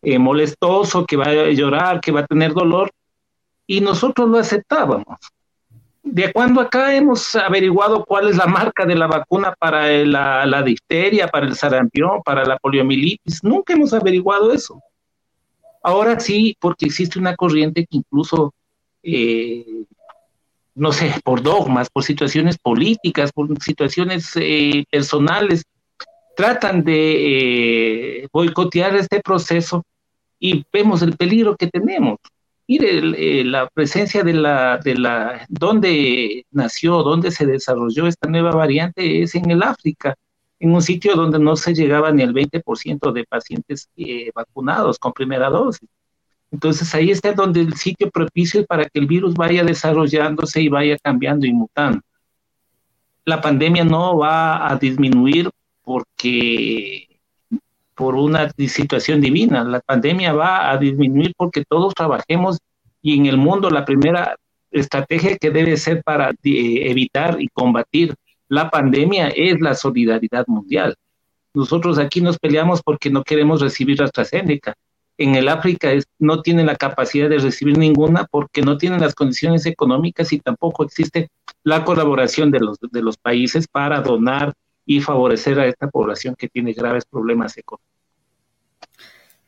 eh, 0.00 0.18
molestoso, 0.18 1.04
que 1.04 1.16
va 1.16 1.24
a 1.24 1.50
llorar, 1.50 2.00
que 2.00 2.12
va 2.12 2.20
a 2.20 2.26
tener 2.26 2.52
dolor. 2.52 2.90
Y 3.66 3.80
nosotros 3.80 4.28
lo 4.28 4.38
aceptábamos. 4.38 5.18
De 6.04 6.32
cuando 6.32 6.60
acá 6.60 6.94
hemos 6.94 7.34
averiguado 7.36 8.04
cuál 8.04 8.28
es 8.28 8.36
la 8.36 8.46
marca 8.46 8.84
de 8.84 8.96
la 8.96 9.06
vacuna 9.06 9.54
para 9.58 9.88
la, 10.04 10.46
la 10.46 10.62
difteria, 10.62 11.28
para 11.28 11.46
el 11.46 11.54
sarampión, 11.56 12.22
para 12.24 12.44
la 12.44 12.58
poliomielitis, 12.58 13.42
nunca 13.42 13.72
hemos 13.72 13.92
averiguado 13.92 14.52
eso. 14.52 14.80
Ahora 15.82 16.20
sí, 16.20 16.56
porque 16.60 16.86
existe 16.86 17.18
una 17.18 17.34
corriente 17.34 17.86
que 17.86 17.96
incluso, 17.96 18.54
eh, 19.02 19.84
no 20.74 20.92
sé, 20.92 21.14
por 21.24 21.42
dogmas, 21.42 21.90
por 21.90 22.04
situaciones 22.04 22.56
políticas, 22.58 23.32
por 23.32 23.60
situaciones 23.60 24.32
eh, 24.36 24.84
personales, 24.90 25.64
tratan 26.36 26.84
de 26.84 28.22
eh, 28.22 28.28
boicotear 28.32 28.94
este 28.96 29.20
proceso 29.20 29.84
y 30.38 30.64
vemos 30.72 31.02
el 31.02 31.16
peligro 31.16 31.56
que 31.56 31.66
tenemos. 31.66 32.18
Mire, 32.68 33.44
la 33.44 33.68
presencia 33.68 34.22
de 34.22 34.32
la, 34.34 34.78
de 34.78 34.94
la, 34.94 35.44
donde 35.48 36.46
nació, 36.52 37.02
donde 37.02 37.32
se 37.32 37.44
desarrolló 37.44 38.06
esta 38.06 38.28
nueva 38.28 38.52
variante 38.52 39.22
es 39.22 39.34
en 39.34 39.50
el 39.50 39.62
África 39.62 40.16
en 40.62 40.72
un 40.72 40.80
sitio 40.80 41.16
donde 41.16 41.40
no 41.40 41.56
se 41.56 41.74
llegaba 41.74 42.12
ni 42.12 42.22
al 42.22 42.32
20% 42.32 43.12
de 43.12 43.24
pacientes 43.24 43.88
eh, 43.96 44.30
vacunados 44.32 44.96
con 44.96 45.12
primera 45.12 45.50
dosis. 45.50 45.88
Entonces 46.52 46.94
ahí 46.94 47.10
está 47.10 47.32
donde 47.32 47.62
el 47.62 47.74
sitio 47.74 48.08
propicio 48.12 48.64
para 48.64 48.84
que 48.84 49.00
el 49.00 49.06
virus 49.06 49.34
vaya 49.34 49.64
desarrollándose 49.64 50.62
y 50.62 50.68
vaya 50.68 50.96
cambiando 51.02 51.46
y 51.46 51.52
mutando. 51.52 52.00
La 53.24 53.40
pandemia 53.40 53.84
no 53.84 54.16
va 54.18 54.70
a 54.70 54.76
disminuir 54.76 55.50
porque 55.82 57.08
por 57.96 58.14
una 58.14 58.48
situación 58.50 59.20
divina. 59.20 59.64
La 59.64 59.80
pandemia 59.80 60.32
va 60.32 60.70
a 60.70 60.78
disminuir 60.78 61.34
porque 61.36 61.64
todos 61.64 61.92
trabajemos 61.92 62.58
y 63.02 63.18
en 63.18 63.26
el 63.26 63.36
mundo 63.36 63.68
la 63.68 63.84
primera 63.84 64.36
estrategia 64.70 65.36
que 65.38 65.50
debe 65.50 65.76
ser 65.76 66.04
para 66.04 66.30
eh, 66.30 66.88
evitar 66.88 67.40
y 67.40 67.48
combatir 67.48 68.14
la 68.52 68.68
pandemia 68.68 69.28
es 69.28 69.62
la 69.62 69.74
solidaridad 69.74 70.46
mundial. 70.46 70.94
Nosotros 71.54 71.96
aquí 71.98 72.20
nos 72.20 72.38
peleamos 72.38 72.82
porque 72.82 73.08
no 73.08 73.22
queremos 73.24 73.62
recibir 73.62 74.02
AstraZeneca. 74.02 74.74
En 75.16 75.36
el 75.36 75.48
África 75.48 75.88
no 76.18 76.42
tienen 76.42 76.66
la 76.66 76.76
capacidad 76.76 77.30
de 77.30 77.38
recibir 77.38 77.78
ninguna 77.78 78.26
porque 78.30 78.60
no 78.60 78.76
tienen 78.76 79.00
las 79.00 79.14
condiciones 79.14 79.64
económicas 79.64 80.34
y 80.34 80.38
tampoco 80.38 80.84
existe 80.84 81.30
la 81.64 81.82
colaboración 81.82 82.50
de 82.50 82.60
los, 82.60 82.76
de 82.78 83.00
los 83.00 83.16
países 83.16 83.66
para 83.66 84.02
donar 84.02 84.52
y 84.84 85.00
favorecer 85.00 85.58
a 85.58 85.66
esta 85.66 85.88
población 85.88 86.34
que 86.36 86.48
tiene 86.48 86.74
graves 86.74 87.06
problemas 87.06 87.56
económicos. 87.56 87.91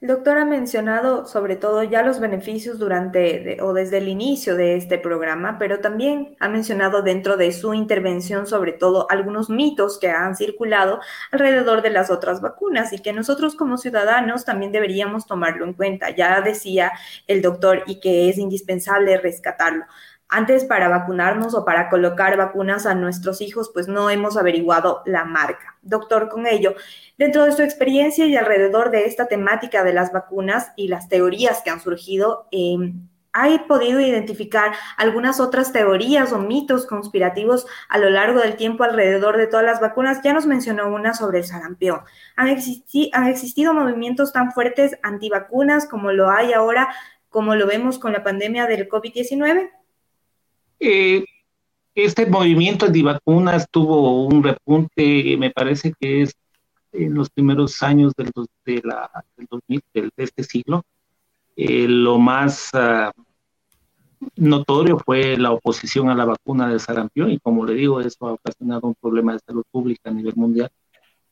El 0.04 0.08
doctor 0.08 0.36
ha 0.36 0.44
mencionado 0.44 1.24
sobre 1.24 1.56
todo 1.56 1.82
ya 1.82 2.02
los 2.02 2.20
beneficios 2.20 2.78
durante 2.78 3.56
o 3.62 3.72
desde 3.72 3.96
el 3.96 4.08
inicio 4.08 4.54
de 4.54 4.76
este 4.76 4.98
programa, 4.98 5.56
pero 5.58 5.80
también 5.80 6.36
ha 6.40 6.48
mencionado 6.50 7.00
dentro 7.00 7.38
de 7.38 7.52
su 7.52 7.72
intervención 7.72 8.46
sobre 8.46 8.72
todo 8.72 9.06
algunos 9.08 9.48
mitos 9.48 9.98
que 9.98 10.10
han 10.10 10.36
circulado 10.36 11.00
alrededor 11.30 11.80
de 11.80 11.88
las 11.88 12.10
otras 12.10 12.42
vacunas 12.42 12.92
y 12.92 12.98
que 12.98 13.14
nosotros 13.14 13.54
como 13.54 13.78
ciudadanos 13.78 14.44
también 14.44 14.72
deberíamos 14.72 15.24
tomarlo 15.24 15.64
en 15.64 15.72
cuenta. 15.72 16.10
Ya 16.10 16.38
decía 16.42 16.92
el 17.26 17.40
doctor 17.40 17.82
y 17.86 17.98
que 17.98 18.28
es 18.28 18.36
indispensable 18.36 19.16
rescatarlo. 19.16 19.86
Antes 20.28 20.64
para 20.64 20.88
vacunarnos 20.88 21.54
o 21.54 21.64
para 21.64 21.90
colocar 21.90 22.36
vacunas 22.36 22.86
a 22.86 22.94
nuestros 22.94 23.40
hijos, 23.40 23.70
pues 23.72 23.88
no 23.88 24.10
hemos 24.10 24.36
averiguado 24.36 25.02
la 25.06 25.24
marca. 25.24 25.76
Doctor, 25.82 26.28
con 26.28 26.46
ello, 26.46 26.74
dentro 27.18 27.44
de 27.44 27.52
su 27.52 27.62
experiencia 27.62 28.26
y 28.26 28.36
alrededor 28.36 28.90
de 28.90 29.04
esta 29.04 29.26
temática 29.26 29.84
de 29.84 29.92
las 29.92 30.12
vacunas 30.12 30.72
y 30.76 30.88
las 30.88 31.08
teorías 31.08 31.62
que 31.62 31.70
han 31.70 31.80
surgido, 31.80 32.48
eh, 32.50 32.76
¿ha 33.34 33.66
podido 33.66 34.00
identificar 34.00 34.72
algunas 34.96 35.40
otras 35.40 35.72
teorías 35.72 36.32
o 36.32 36.38
mitos 36.38 36.86
conspirativos 36.86 37.66
a 37.88 37.98
lo 37.98 38.08
largo 38.08 38.40
del 38.40 38.56
tiempo 38.56 38.84
alrededor 38.84 39.36
de 39.36 39.46
todas 39.46 39.66
las 39.66 39.80
vacunas? 39.80 40.22
Ya 40.22 40.32
nos 40.32 40.46
mencionó 40.46 40.88
una 40.88 41.12
sobre 41.12 41.40
el 41.40 41.44
sarampión. 41.44 42.00
¿Han, 42.36 42.48
han 42.48 43.28
existido 43.28 43.74
movimientos 43.74 44.32
tan 44.32 44.52
fuertes 44.52 44.98
antivacunas 45.02 45.86
como 45.86 46.12
lo 46.12 46.30
hay 46.30 46.54
ahora, 46.54 46.88
como 47.28 47.56
lo 47.56 47.66
vemos 47.66 47.98
con 47.98 48.12
la 48.12 48.22
pandemia 48.22 48.66
del 48.66 48.88
COVID-19? 48.88 49.70
Este 51.94 52.26
movimiento 52.26 52.86
antivacunas 52.86 53.68
tuvo 53.70 54.26
un 54.26 54.42
repunte, 54.42 55.36
me 55.38 55.50
parece 55.50 55.92
que 55.98 56.22
es 56.22 56.34
en 56.92 57.14
los 57.14 57.30
primeros 57.30 57.82
años 57.82 58.12
del, 58.16 58.30
de 58.64 58.80
la, 58.84 59.10
del 59.36 59.46
2000, 59.50 59.82
de 59.94 60.10
este 60.16 60.42
siglo. 60.44 60.82
Eh, 61.56 61.86
lo 61.88 62.18
más 62.18 62.70
ah, 62.74 63.12
notorio 64.36 64.98
fue 64.98 65.36
la 65.36 65.52
oposición 65.52 66.10
a 66.10 66.14
la 66.14 66.24
vacuna 66.24 66.68
de 66.68 66.78
sarampión 66.78 67.30
y 67.30 67.38
como 67.38 67.64
le 67.64 67.74
digo, 67.74 68.00
eso 68.00 68.26
ha 68.26 68.32
ocasionado 68.32 68.88
un 68.88 68.94
problema 69.00 69.34
de 69.34 69.40
salud 69.46 69.64
pública 69.70 70.10
a 70.10 70.12
nivel 70.12 70.34
mundial, 70.36 70.70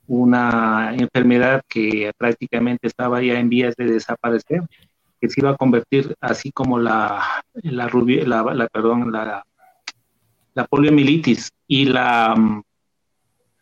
una 0.06 0.94
enfermedad 0.94 1.62
que 1.68 2.12
prácticamente 2.16 2.86
estaba 2.86 3.22
ya 3.22 3.38
en 3.38 3.48
vías 3.48 3.74
de 3.76 3.86
desaparecer 3.86 4.62
que 5.22 5.30
se 5.30 5.40
iba 5.40 5.50
a 5.50 5.56
convertir 5.56 6.16
así 6.20 6.50
como 6.50 6.80
la, 6.80 7.44
la, 7.62 7.86
la, 7.86 8.66
perdón, 8.66 9.12
la, 9.12 9.44
la 10.52 10.66
poliomielitis 10.66 11.52
y 11.68 11.84
la, 11.84 12.34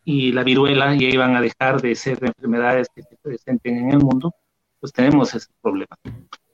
y 0.03 0.31
la 0.31 0.43
viruela 0.43 0.95
ya 0.95 1.07
iban 1.07 1.35
a 1.35 1.41
dejar 1.41 1.79
de 1.79 1.93
ser 1.93 2.17
enfermedades 2.23 2.87
que 2.95 3.03
se 3.03 3.15
presenten 3.21 3.77
en 3.77 3.91
el 3.91 3.99
mundo, 3.99 4.33
pues 4.79 4.91
tenemos 4.91 5.35
ese 5.35 5.51
problema. 5.61 5.95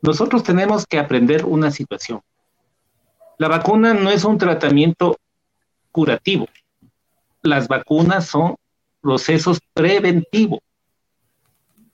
Nosotros 0.02 0.44
tenemos 0.44 0.86
que 0.86 1.00
aprender 1.00 1.46
una 1.46 1.72
situación. 1.72 2.20
La 3.38 3.48
vacuna 3.48 3.94
no 3.94 4.10
es 4.10 4.26
un 4.26 4.38
tratamiento 4.38 5.16
curativo. 5.94 6.48
Las 7.44 7.70
vacunas 7.70 8.28
son 8.28 8.58
procesos 9.00 9.62
preventivos. 9.74 10.60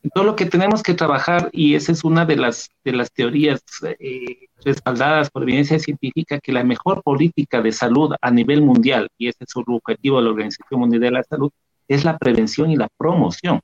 Entonces 0.04 0.26
lo 0.26 0.36
que 0.36 0.46
tenemos 0.46 0.84
que 0.84 0.94
trabajar, 0.94 1.50
y 1.54 1.76
esa 1.76 1.94
es 1.94 2.04
una 2.04 2.26
de 2.26 2.36
las, 2.36 2.70
de 2.84 2.92
las 2.92 3.12
teorías 3.12 3.64
eh, 4.00 4.48
respaldadas 4.64 5.32
por 5.32 5.44
evidencia 5.44 5.80
científica, 5.80 6.40
que 6.40 6.52
la 6.52 6.66
mejor 6.66 7.02
política 7.04 7.62
de 7.62 7.72
salud 7.72 8.14
a 8.20 8.30
nivel 8.30 8.62
mundial, 8.62 9.08
y 9.18 9.30
ese 9.30 9.46
es 9.46 9.56
el 9.56 9.64
objetivo 9.68 10.18
de 10.18 10.24
la 10.24 10.32
Organización 10.32 10.82
Mundial 10.82 11.02
de 11.02 11.12
la 11.12 11.24
Salud, 11.24 11.52
es 11.88 12.04
la 12.04 12.18
prevención 12.18 12.70
y 12.70 12.76
la 12.76 12.90
promoción. 12.98 13.62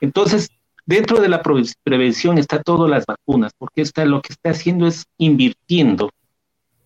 Entonces, 0.00 0.48
dentro 0.86 1.20
de 1.20 1.28
la 1.28 1.42
prevención 1.42 2.38
está 2.38 2.62
todas 2.62 2.90
las 2.90 3.04
vacunas, 3.04 3.52
porque 3.58 3.82
está, 3.82 4.06
lo 4.06 4.22
que 4.22 4.32
está 4.32 4.50
haciendo 4.50 4.86
es 4.86 5.04
invirtiendo 5.18 6.10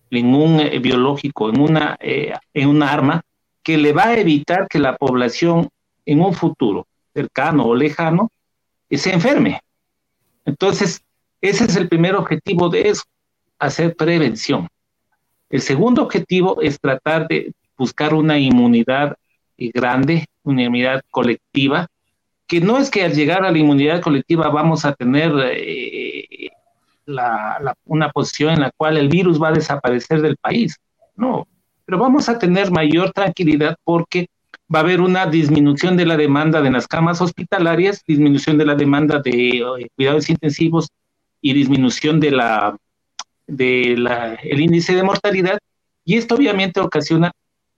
en 0.09 0.35
un 0.35 0.59
eh, 0.59 0.79
biológico, 0.79 1.49
en 1.49 1.61
una, 1.61 1.97
eh, 2.01 2.33
en 2.53 2.67
una 2.67 2.91
arma 2.91 3.21
que 3.63 3.77
le 3.77 3.93
va 3.93 4.09
a 4.09 4.17
evitar 4.17 4.67
que 4.69 4.79
la 4.79 4.97
población 4.97 5.69
en 6.05 6.19
un 6.19 6.33
futuro 6.33 6.85
cercano 7.13 7.65
o 7.65 7.75
lejano 7.75 8.29
se 8.91 9.13
enferme. 9.13 9.61
Entonces, 10.45 11.03
ese 11.41 11.65
es 11.65 11.75
el 11.75 11.89
primer 11.89 12.15
objetivo 12.15 12.69
de 12.69 12.89
eso, 12.89 13.03
hacer 13.59 13.95
prevención. 13.95 14.67
El 15.49 15.61
segundo 15.61 16.03
objetivo 16.03 16.61
es 16.61 16.79
tratar 16.79 17.27
de 17.27 17.53
buscar 17.77 18.13
una 18.13 18.37
inmunidad 18.37 19.15
grande, 19.57 20.25
una 20.43 20.63
inmunidad 20.63 21.01
colectiva, 21.11 21.87
que 22.47 22.61
no 22.61 22.77
es 22.77 22.89
que 22.89 23.03
al 23.03 23.13
llegar 23.13 23.45
a 23.45 23.51
la 23.51 23.57
inmunidad 23.57 24.01
colectiva 24.01 24.49
vamos 24.49 24.85
a 24.85 24.93
tener 24.93 25.31
eh, 25.51 26.49
una 27.85 28.09
posición 28.11 28.53
en 28.53 28.61
la 28.61 28.71
cual 28.71 28.97
el 28.97 29.09
virus 29.09 29.41
va 29.41 29.49
a 29.49 29.53
desaparecer 29.53 30.21
del 30.21 30.37
país, 30.37 30.77
no, 31.15 31.47
pero 31.85 31.97
vamos 31.97 32.27
a 32.29 32.37
tener 32.37 32.71
mayor 32.71 33.11
tranquilidad 33.11 33.77
porque 33.83 34.27
va 34.73 34.79
a 34.79 34.81
haber 34.81 35.01
una 35.01 35.25
disminución 35.25 35.95
de 35.95 36.05
la 36.05 36.17
demanda 36.17 36.61
de 36.61 36.71
las 36.71 36.87
camas 36.87 37.21
hospitalarias, 37.21 38.03
disminución 38.05 38.57
de 38.57 38.65
la 38.65 38.75
demanda 38.75 39.19
de 39.19 39.59
eh, 39.59 39.87
cuidados 39.95 40.29
intensivos 40.29 40.89
y 41.41 41.53
disminución 41.53 42.19
de 42.19 42.31
la 42.31 42.77
de 43.47 43.93
el 44.43 44.59
índice 44.59 44.93
de 44.93 45.03
mortalidad. 45.03 45.57
Y 46.03 46.17
esto 46.17 46.35
obviamente 46.35 46.81
ocasiona 46.81 47.31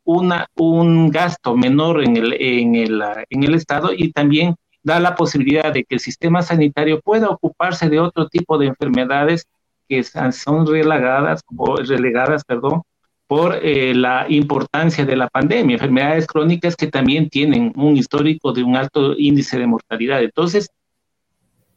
una, 0.04 0.48
un 0.56 1.12
gasto 1.12 1.56
menor 1.56 2.04
en 2.04 2.18
el, 2.18 2.34
en, 2.34 2.76
el, 2.76 3.04
en 3.30 3.44
el 3.44 3.54
Estado 3.54 3.92
y 3.94 4.12
también 4.12 4.56
da 4.82 5.00
la 5.00 5.16
posibilidad 5.16 5.72
de 5.72 5.84
que 5.84 5.96
el 5.96 6.00
sistema 6.00 6.42
sanitario 6.42 7.02
pueda 7.02 7.30
ocuparse 7.30 7.90
de 7.90 8.00
otro 8.00 8.28
tipo 8.28 8.58
de 8.58 8.68
enfermedades 8.68 9.46
que 9.88 10.04
son 10.04 10.66
relegadas, 10.66 11.42
o 11.56 11.76
relegadas 11.78 12.44
perdón, 12.44 12.82
por 13.30 13.60
eh, 13.62 13.94
la 13.94 14.26
importancia 14.28 15.06
de 15.06 15.16
la 15.16 15.28
pandemia, 15.28 15.76
enfermedades 15.76 16.26
crónicas 16.26 16.76
que 16.76 16.88
también 16.88 17.30
tienen 17.30 17.72
un 17.76 17.96
histórico 17.96 18.54
de 18.54 18.64
un 18.64 18.76
alto 18.76 19.14
índice 19.16 19.60
de 19.60 19.68
mortalidad. 19.68 20.24
Entonces, 20.24 20.72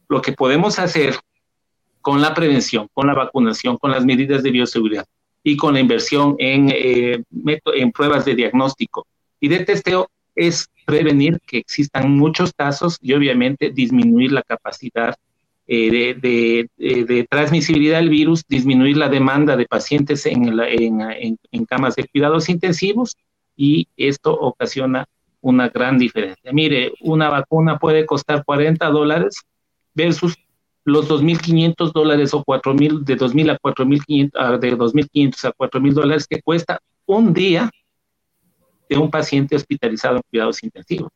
lo 0.09 0.19
que 0.19 0.31
podemos 0.31 0.79
hacer 0.79 1.13
con 2.01 2.23
la 2.23 2.33
prevención, 2.33 2.87
con 2.91 3.05
la 3.05 3.13
vacunación, 3.13 3.77
con 3.77 3.91
las 3.91 4.03
medidas 4.03 4.41
de 4.41 4.49
bioseguridad 4.49 5.05
y 5.43 5.55
con 5.55 5.75
la 5.75 5.79
inversión 5.79 6.35
en, 6.39 6.71
eh, 6.73 7.23
en 7.75 7.91
pruebas 7.91 8.25
de 8.25 8.33
diagnóstico 8.33 9.05
y 9.39 9.47
de 9.47 9.59
testeo 9.59 10.09
es 10.33 10.67
prevenir 10.87 11.39
que 11.45 11.59
existan 11.59 12.17
muchos 12.17 12.51
casos 12.51 12.97
y 12.99 13.13
obviamente 13.13 13.69
disminuir 13.69 14.31
la 14.31 14.41
capacidad 14.41 15.15
eh, 15.67 16.67
de, 16.77 17.27
transmisibilidad 17.29 17.99
del 17.99 18.09
virus, 18.09 18.43
disminuir 18.47 18.97
la 18.97 19.09
demanda 19.09 19.55
de 19.55 19.65
pacientes 19.65 20.25
en, 20.25 20.59
en, 20.59 21.65
camas 21.65 21.95
de 21.95 22.05
cuidados 22.07 22.49
intensivos 22.49 23.15
y 23.55 23.87
esto 23.95 24.33
ocasiona 24.33 25.05
una 25.41 25.69
gran 25.69 25.97
diferencia. 25.97 26.51
Mire, 26.51 26.93
una 27.01 27.29
vacuna 27.29 27.77
puede 27.77 28.05
costar 28.05 28.43
40 28.43 28.85
dólares 28.89 29.41
versus 29.93 30.35
los 30.85 31.09
2.500 31.09 31.93
dólares 31.93 32.33
o 32.33 32.43
4.000, 32.43 33.03
de 33.03 33.17
2.000 33.17 33.51
a 33.51 33.59
4.500, 33.59 34.31
ah, 34.35 34.57
de 34.57 34.77
2.500 34.77 35.45
a 35.45 35.53
4.000 35.53 35.93
dólares 35.93 36.27
que 36.27 36.41
cuesta 36.41 36.79
un 37.05 37.33
día 37.33 37.69
de 38.89 38.97
un 38.97 39.09
paciente 39.09 39.55
hospitalizado 39.55 40.17
en 40.17 40.21
cuidados 40.29 40.61
intensivos. 40.63 41.09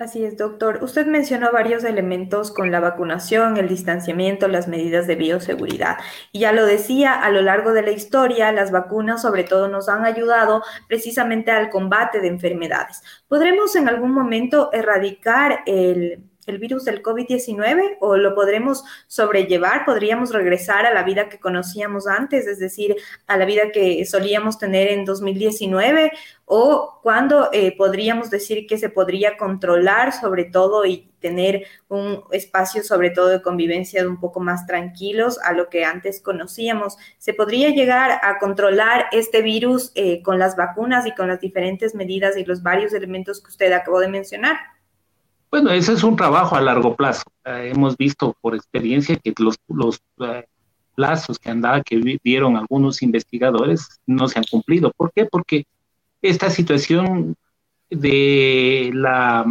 Así 0.00 0.24
es, 0.24 0.38
doctor. 0.38 0.78
Usted 0.82 1.06
mencionó 1.06 1.52
varios 1.52 1.84
elementos 1.84 2.52
con 2.52 2.70
la 2.70 2.80
vacunación, 2.80 3.58
el 3.58 3.68
distanciamiento, 3.68 4.48
las 4.48 4.66
medidas 4.66 5.06
de 5.06 5.14
bioseguridad. 5.14 5.98
Y 6.32 6.40
ya 6.40 6.52
lo 6.52 6.64
decía, 6.64 7.12
a 7.12 7.30
lo 7.30 7.42
largo 7.42 7.74
de 7.74 7.82
la 7.82 7.90
historia, 7.90 8.50
las 8.50 8.70
vacunas 8.70 9.20
sobre 9.20 9.44
todo 9.44 9.68
nos 9.68 9.90
han 9.90 10.06
ayudado 10.06 10.62
precisamente 10.88 11.50
al 11.50 11.68
combate 11.68 12.20
de 12.20 12.28
enfermedades. 12.28 13.02
¿Podremos 13.28 13.76
en 13.76 13.90
algún 13.90 14.12
momento 14.12 14.70
erradicar 14.72 15.64
el, 15.66 16.29
el 16.50 16.58
virus 16.58 16.84
del 16.84 17.02
COVID-19 17.02 17.96
o 18.00 18.16
lo 18.16 18.34
podremos 18.34 18.84
sobrellevar? 19.06 19.84
¿Podríamos 19.84 20.32
regresar 20.32 20.84
a 20.84 20.92
la 20.92 21.02
vida 21.02 21.28
que 21.28 21.40
conocíamos 21.40 22.06
antes, 22.06 22.46
es 22.46 22.58
decir, 22.58 22.96
a 23.26 23.36
la 23.36 23.46
vida 23.46 23.72
que 23.72 24.04
solíamos 24.04 24.58
tener 24.58 24.88
en 24.88 25.04
2019? 25.04 26.12
¿O 26.44 26.98
cuándo 27.02 27.48
eh, 27.52 27.76
podríamos 27.76 28.28
decir 28.28 28.66
que 28.66 28.76
se 28.76 28.88
podría 28.88 29.36
controlar 29.36 30.12
sobre 30.12 30.44
todo 30.44 30.84
y 30.84 31.08
tener 31.20 31.64
un 31.88 32.24
espacio 32.32 32.82
sobre 32.82 33.10
todo 33.10 33.28
de 33.28 33.42
convivencia 33.42 34.06
un 34.06 34.18
poco 34.18 34.40
más 34.40 34.66
tranquilos 34.66 35.38
a 35.44 35.52
lo 35.52 35.68
que 35.68 35.84
antes 35.84 36.20
conocíamos? 36.20 36.96
¿Se 37.18 37.34
podría 37.34 37.70
llegar 37.70 38.18
a 38.22 38.38
controlar 38.38 39.06
este 39.12 39.42
virus 39.42 39.92
eh, 39.94 40.22
con 40.22 40.38
las 40.38 40.56
vacunas 40.56 41.06
y 41.06 41.14
con 41.14 41.28
las 41.28 41.40
diferentes 41.40 41.94
medidas 41.94 42.36
y 42.36 42.44
los 42.44 42.62
varios 42.62 42.92
elementos 42.92 43.40
que 43.40 43.48
usted 43.48 43.72
acabó 43.72 44.00
de 44.00 44.08
mencionar? 44.08 44.79
Bueno, 45.50 45.70
ese 45.70 45.94
es 45.94 46.04
un 46.04 46.16
trabajo 46.16 46.56
a 46.56 46.60
largo 46.60 46.94
plazo. 46.94 47.24
Hemos 47.44 47.96
visto 47.96 48.36
por 48.40 48.54
experiencia 48.54 49.16
que 49.16 49.34
los, 49.38 49.56
los 49.68 50.00
eh, 50.20 50.46
plazos 50.94 51.38
que 51.38 51.50
andaba, 51.50 51.82
que 51.82 52.18
dieron 52.22 52.56
algunos 52.56 53.02
investigadores, 53.02 54.00
no 54.06 54.28
se 54.28 54.38
han 54.38 54.44
cumplido. 54.50 54.92
¿Por 54.96 55.12
qué? 55.12 55.24
Porque 55.26 55.64
esta 56.22 56.50
situación 56.50 57.34
de 57.90 58.90
la 58.94 59.44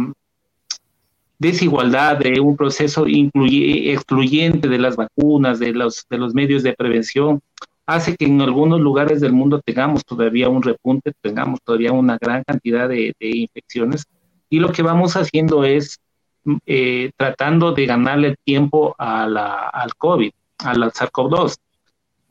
desigualdad, 1.38 2.18
de 2.18 2.38
un 2.40 2.56
proceso 2.56 3.06
excluyente 3.06 4.68
de 4.68 4.78
las 4.78 4.96
vacunas, 4.96 5.58
de 5.58 5.72
los, 5.72 6.06
de 6.08 6.18
los 6.18 6.34
medios 6.34 6.62
de 6.62 6.74
prevención, 6.74 7.40
hace 7.86 8.14
que 8.14 8.26
en 8.26 8.40
algunos 8.40 8.80
lugares 8.80 9.20
del 9.20 9.32
mundo 9.32 9.60
tengamos 9.64 10.04
todavía 10.04 10.48
un 10.48 10.62
repunte, 10.62 11.12
tengamos 11.20 11.60
todavía 11.62 11.92
una 11.92 12.18
gran 12.20 12.44
cantidad 12.44 12.88
de, 12.88 13.14
infecciones. 13.20 14.04
Y 14.50 14.58
lo 14.58 14.72
que 14.72 14.82
vamos 14.82 15.16
haciendo 15.16 15.64
es 15.64 16.00
eh, 16.66 17.12
tratando 17.16 17.72
de 17.72 17.86
ganarle 17.86 18.36
tiempo 18.44 18.94
a 18.98 19.26
la, 19.26 19.68
al 19.68 19.94
COVID, 19.94 20.32
a 20.58 20.74
la 20.74 20.90
SARS-CoV-2, 20.90 21.56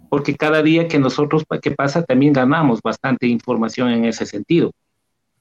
porque 0.10 0.36
cada 0.36 0.62
día 0.62 0.88
que 0.88 1.00
nosotros, 1.00 1.44
que 1.62 1.72
pasa, 1.72 2.04
también 2.04 2.34
ganamos 2.34 2.82
bastante 2.82 3.28
información 3.28 3.90
en 3.92 4.06
ese 4.06 4.26
sentido. 4.26 4.72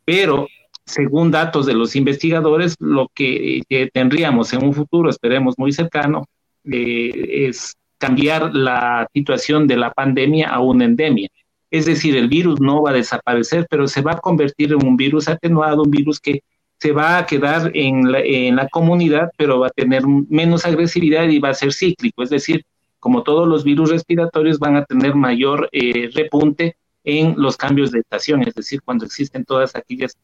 Pero 0.05 0.47
según 0.85 1.31
datos 1.31 1.67
de 1.67 1.75
los 1.75 1.97
investigadores, 1.97 2.77
lo 2.79 3.09
que, 3.15 3.63
tendríamos 3.93 4.53
en 4.53 4.65
un 4.65 4.73
futuro, 4.73 5.11
esperemos 5.11 5.55
muy 5.59 5.73
cercano, 5.73 6.25
eh, 6.65 7.47
es 7.49 7.77
cambiar 7.99 8.55
la 8.55 9.09
situación 9.13 9.67
de 9.67 9.77
la 9.77 9.93
pandemia 9.93 10.49
a 10.49 10.61
una 10.61 10.85
endemia. 10.85 11.29
Es 11.71 11.87
decir, 11.87 12.17
el 12.17 12.29
virus 12.29 12.61
no 12.61 12.83
va 12.83 12.91
a 12.91 12.95
desaparecer, 12.95 13.67
pero 13.69 13.87
se 13.87 14.01
va 14.01 14.13
a 14.13 14.21
convertir 14.21 14.73
en 14.73 14.87
un 14.87 14.97
virus 14.97 15.29
atenuado, 15.29 15.83
un 15.83 15.91
virus 15.91 16.21
que 16.21 16.43
se 16.79 16.93
va 16.93 17.19
a 17.19 17.27
quedar 17.27 17.71
en 17.75 18.11
la, 18.11 18.21
en 18.21 18.57
la 18.57 18.69
comunidad, 18.69 19.31
pero 19.37 19.61
va 19.61 19.67
a 19.67 19.71
tener 19.71 20.05
menos 20.07 20.65
agresividad 20.65 21.29
y 21.29 21.41
va 21.41 21.51
a 21.51 21.55
ser 21.55 21.73
cíclico. 21.73 22.23
Es 22.23 22.31
decir, 22.31 22.65
como 23.01 23.23
todos 23.23 23.47
los 23.47 23.65
virus 23.65 23.91
respiratorios, 23.91 24.59
van 24.59 24.77
a 24.77 24.85
tener 24.85 25.15
mayor 25.15 25.69
eh, 25.73 26.11
repunte 26.13 26.77
en 27.05 27.35
los 27.37 27.57
cambios 27.57 27.91
de 27.91 28.01
estación, 28.01 28.43
es 28.43 28.55
decir, 28.55 28.83
cuando 28.83 29.05
existen 29.05 29.45
todas 29.45 29.75
aquellas 29.75 30.17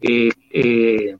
eh, 0.00 0.30
eh, 0.52 1.16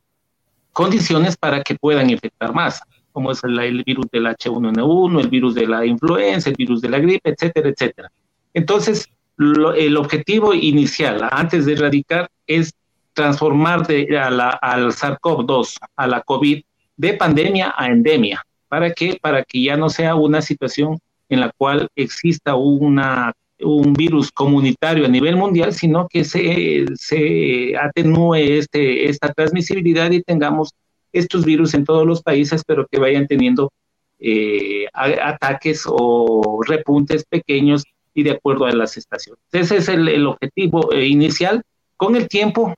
condiciones 0.72 1.36
para 1.36 1.62
que 1.62 1.74
puedan 1.74 2.10
infectar 2.10 2.54
más, 2.54 2.80
como 3.12 3.32
es 3.32 3.42
el, 3.42 3.82
virus 3.84 4.06
del 4.12 4.26
H1N1, 4.26 5.20
el 5.20 5.28
virus 5.28 5.54
de 5.54 5.66
la 5.66 5.84
influenza, 5.84 6.50
el 6.50 6.56
virus 6.56 6.80
de 6.80 6.90
la 6.90 6.98
gripe, 6.98 7.30
etcétera, 7.30 7.70
etcétera. 7.70 8.12
Entonces, 8.54 9.08
el 9.38 9.96
objetivo 9.96 10.54
inicial, 10.54 11.26
antes 11.30 11.66
de 11.66 11.72
erradicar, 11.72 12.30
es 12.46 12.72
transformar 13.12 13.86
de, 13.86 14.18
a 14.18 14.30
la, 14.30 14.50
al 14.50 14.92
SARS-CoV-2, 14.92 15.76
a 15.96 16.06
la 16.06 16.22
COVID, 16.22 16.62
de 16.96 17.14
pandemia 17.14 17.74
a 17.76 17.86
endemia. 17.86 18.44
¿Para 18.68 18.92
qué? 18.92 19.18
Para 19.20 19.42
que 19.42 19.62
ya 19.62 19.76
no 19.76 19.88
sea 19.88 20.14
una 20.14 20.42
situación 20.42 20.98
en 21.28 21.40
la 21.40 21.50
cual 21.56 21.88
exista 21.94 22.54
una 22.54 23.32
un 23.62 23.92
virus 23.92 24.30
comunitario 24.30 25.04
a 25.04 25.08
nivel 25.08 25.36
mundial, 25.36 25.72
sino 25.72 26.08
que 26.08 26.24
se, 26.24 26.86
se 26.94 27.76
atenúe 27.76 28.34
este, 28.36 29.08
esta 29.08 29.32
transmisibilidad 29.32 30.10
y 30.10 30.22
tengamos 30.22 30.72
estos 31.12 31.44
virus 31.44 31.74
en 31.74 31.84
todos 31.84 32.06
los 32.06 32.22
países, 32.22 32.62
pero 32.66 32.86
que 32.86 32.98
vayan 32.98 33.26
teniendo 33.26 33.72
eh, 34.18 34.86
ataques 34.94 35.84
o 35.86 36.60
repuntes 36.66 37.24
pequeños 37.24 37.84
y 38.14 38.22
de 38.22 38.32
acuerdo 38.32 38.66
a 38.66 38.72
las 38.72 38.96
estaciones. 38.96 39.42
Ese 39.52 39.78
es 39.78 39.88
el, 39.88 40.26
objetivo 40.26 40.92
eh, 40.92 41.06
inicial. 41.06 41.62
Con 41.96 42.16
el 42.16 42.28
tiempo, 42.28 42.74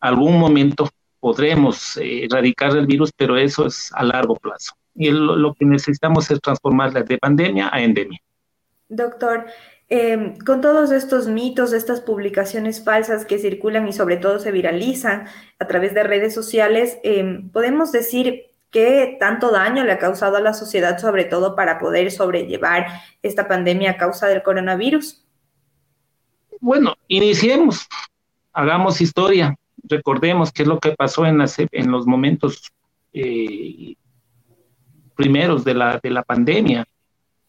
algún 0.00 0.38
momento 0.38 0.88
podremos 1.20 1.96
eh, 1.96 2.24
erradicar 2.24 2.76
el 2.76 2.86
virus, 2.86 3.12
pero 3.14 3.36
eso 3.36 3.66
es 3.66 3.92
a 3.94 4.02
largo 4.02 4.36
plazo. 4.36 4.72
Y 4.94 5.10
lo 5.10 5.54
que 5.54 5.64
necesitamos 5.64 6.30
es 6.30 6.40
transformarla 6.40 7.02
de 7.02 7.18
pandemia 7.18 7.70
a 7.72 7.80
endemia. 7.80 8.20
Doctor, 8.88 9.46
Em, 9.92 10.38
con 10.38 10.60
todos 10.60 10.92
estos 10.92 11.26
mitos, 11.26 11.72
estas 11.72 12.00
publicaciones 12.00 12.84
falsas 12.84 13.24
que 13.24 13.40
circulan 13.40 13.88
y 13.88 13.92
sobre 13.92 14.18
todo 14.18 14.38
se 14.38 14.52
viralizan 14.52 15.26
a 15.58 15.66
través 15.66 15.94
de 15.94 16.04
redes 16.04 16.32
sociales, 16.32 16.98
em, 17.02 17.50
podemos 17.50 17.90
decir 17.90 18.52
qué 18.70 19.16
tanto 19.18 19.50
daño 19.50 19.82
le 19.82 19.90
ha 19.90 19.98
causado 19.98 20.36
a 20.36 20.40
la 20.40 20.54
sociedad, 20.54 20.98
sobre 20.98 21.24
todo 21.24 21.56
para 21.56 21.80
poder 21.80 22.12
sobrellevar 22.12 22.86
esta 23.20 23.48
pandemia 23.48 23.90
a 23.90 23.96
causa 23.96 24.28
del 24.28 24.44
coronavirus. 24.44 25.24
Bueno, 26.60 26.94
iniciemos, 27.08 27.88
hagamos 28.52 29.00
historia, 29.00 29.56
recordemos 29.90 30.52
qué 30.52 30.62
es 30.62 30.68
lo 30.68 30.78
que 30.78 30.92
pasó 30.92 31.26
en, 31.26 31.44
en 31.72 31.90
los 31.90 32.06
momentos 32.06 32.70
eh, 33.12 33.94
primeros 35.14 35.64
de 35.64 35.74
la, 35.74 36.00
de 36.02 36.10
la 36.10 36.22
pandemia 36.22 36.86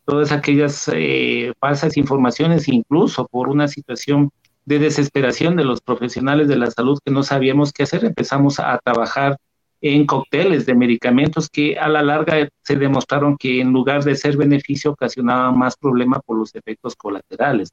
todas 0.06 0.32
aquellas 0.32 0.90
eh, 0.94 1.54
falsas 1.60 1.96
informaciones, 1.98 2.68
incluso 2.68 3.28
por 3.28 3.50
una 3.50 3.68
situación 3.68 4.32
de 4.66 4.80
desesperación 4.80 5.56
de 5.56 5.64
los 5.64 5.82
profesionales 5.82 6.48
de 6.48 6.58
la 6.58 6.70
salud 6.70 7.00
que 7.04 7.12
no 7.12 7.24
sabíamos 7.24 7.72
qué 7.72 7.84
hacer, 7.84 8.06
empezamos 8.06 8.60
a 8.60 8.78
trabajar 8.84 9.38
en 9.82 10.06
cócteles 10.06 10.66
de 10.66 10.76
medicamentos 10.76 11.50
que 11.50 11.78
a 11.80 11.88
la 11.88 12.04
larga 12.04 12.48
se 12.62 12.76
demostraron 12.76 13.38
que 13.38 13.62
en 13.62 13.72
lugar 13.72 14.04
de 14.04 14.16
ser 14.16 14.38
beneficio 14.38 14.92
ocasionaban 14.92 15.58
más 15.58 15.76
problema 15.76 16.20
por 16.20 16.38
los 16.38 16.54
efectos 16.54 16.96
colaterales. 16.96 17.72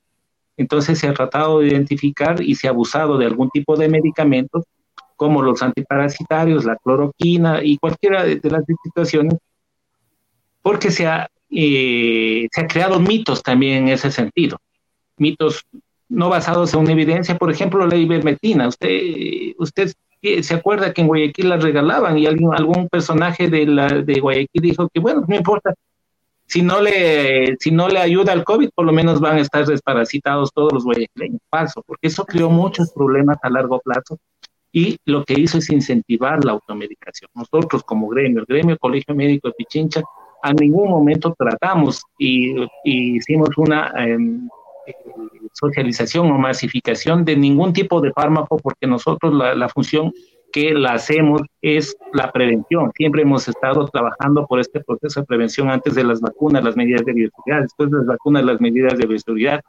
Entonces 0.59 0.99
se 0.99 1.09
ha 1.09 1.15
tratado 1.15 1.61
de 1.61 1.69
identificar 1.69 2.43
y 2.43 2.55
se 2.57 2.67
ha 2.67 2.71
abusado 2.71 3.17
de 3.17 3.25
algún 3.25 3.49
tipo 3.49 3.77
de 3.77 3.89
medicamentos 3.89 4.65
como 5.17 5.43
los 5.43 5.63
antiparasitarios, 5.63 6.65
la 6.65 6.77
cloroquina 6.77 7.61
y 7.63 7.79
cualquiera 7.79 8.25
de, 8.25 8.41
las 8.45 8.65
situaciones, 8.85 9.35
porque 10.61 10.91
se 10.91 11.07
ha 11.07 11.29
se 11.51 12.61
han 12.61 12.67
creado 12.67 13.01
mitos 13.01 13.43
también 13.43 13.85
en 13.85 13.89
ese 13.89 14.11
sentido, 14.11 14.59
mitos 15.17 15.65
no 16.09 16.29
basados 16.29 16.75
en 16.75 16.81
una 16.81 16.93
evidencia, 16.93 17.37
por 17.37 17.51
ejemplo, 17.51 17.87
la 17.87 17.97
ivermectina. 17.97 18.69
Usted, 18.69 19.55
usted 19.59 19.93
se 20.43 20.55
acuerda 20.55 20.93
que 20.93 21.03
en 21.03 21.07
Guayaquil 21.07 21.49
la 21.49 21.57
regalaban 21.57 22.19
y 22.19 22.27
alguien, 22.27 22.53
algún 22.53 22.89
personaje 22.89 23.49
de, 23.49 23.67
la, 23.67 23.89
de 23.89 24.21
Guayaquil 24.21 24.63
dijo 24.63 24.89
que, 24.93 25.01
bueno, 25.01 25.25
no 25.27 25.37
importa, 25.37 25.75
si 26.49 26.63
no, 26.63 26.81
le, 26.81 27.57
si 27.59 27.71
no 27.71 27.89
le 27.89 27.99
ayuda 27.99 28.33
al 28.33 28.43
COVID, 28.43 28.71
por 28.75 28.87
lo 28.87 28.93
menos 28.93 29.21
van 29.21 29.37
a 29.37 29.41
estar 29.41 29.67
desparasitados 29.67 30.51
todos 30.53 30.73
los 30.73 30.85
guayaquileños. 30.85 31.43
Falso, 31.51 31.83
porque 31.87 32.09
eso 32.09 32.25
creó 32.25 32.49
muchos 32.49 32.91
problemas 32.93 33.37
a 33.43 33.51
largo 33.51 33.79
plazo 33.81 34.19
y 34.73 34.97
lo 35.05 35.25
que 35.25 35.35
hizo 35.35 35.59
es 35.59 35.69
incentivar 35.69 36.43
la 36.45 36.53
automedicación. 36.53 37.31
Nosotros 37.35 37.83
como 37.83 38.09
gremio, 38.09 38.41
el 38.41 38.47
gremio 38.47 38.79
Colegio 38.79 39.15
Médico 39.15 39.49
de 39.49 39.55
Pichincha, 39.59 40.03
a 40.43 40.53
ningún 40.55 40.89
momento 40.89 41.35
tratamos 41.39 42.03
y, 42.19 42.55
hicimos 42.85 43.51
una 43.59 43.93
em, 43.97 44.49
socialización 45.53 46.31
o 46.31 46.39
masificación 46.39 47.27
de 47.27 47.37
ningún 47.37 47.75
tipo 47.75 48.01
de 48.01 48.13
fármaco 48.13 48.57
porque 48.57 48.87
nosotros 48.87 49.35
la, 49.35 49.69
función 49.69 50.13
que 50.53 50.73
la 50.73 50.95
hacemos 50.95 51.43
es 51.63 51.97
la 52.13 52.31
prevención. 52.33 52.91
Siempre 52.97 53.23
hemos 53.23 53.49
estado 53.49 53.87
trabajando 53.89 54.47
por 54.47 54.61
este 54.61 54.81
proceso 54.81 55.21
de 55.21 55.27
prevención 55.27 55.71
antes 55.71 55.95
de 55.95 56.05
las 56.05 56.21
vacunas, 56.21 56.65
las 56.65 56.77
medidas 56.77 57.05
de 57.05 57.13
bioseguridad, 57.13 57.63
después 57.63 57.91
de 57.91 57.99
las 57.99 58.07
vacunas, 58.07 58.45
las 58.45 58.61
medidas 58.61 58.99
de 58.99 59.07
bioseguridad. 59.07 59.61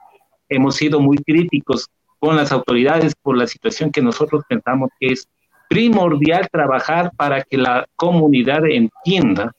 Hemos 0.47 0.75
sido 0.75 0.99
muy 0.99 1.17
críticos 1.17 1.87
con 2.19 2.35
las 2.35 2.51
autoridades 2.51 3.13
por 3.15 3.37
la 3.37 3.47
situación 3.47 3.91
que 3.91 4.01
nosotros 4.01 4.43
pensamos 4.47 4.89
que 4.99 5.07
es 5.13 5.27
primordial 5.69 6.47
trabajar 6.51 7.11
para 7.15 7.43
que 7.43 7.57
la 7.57 7.85
comunidad 7.95 8.65
entienda 8.65 9.53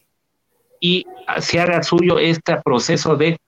y 0.80 1.06
se 1.38 1.60
haga 1.60 1.82
suyo 1.82 2.18
este 2.18 2.56
proceso 2.64 3.16
de 3.16 3.38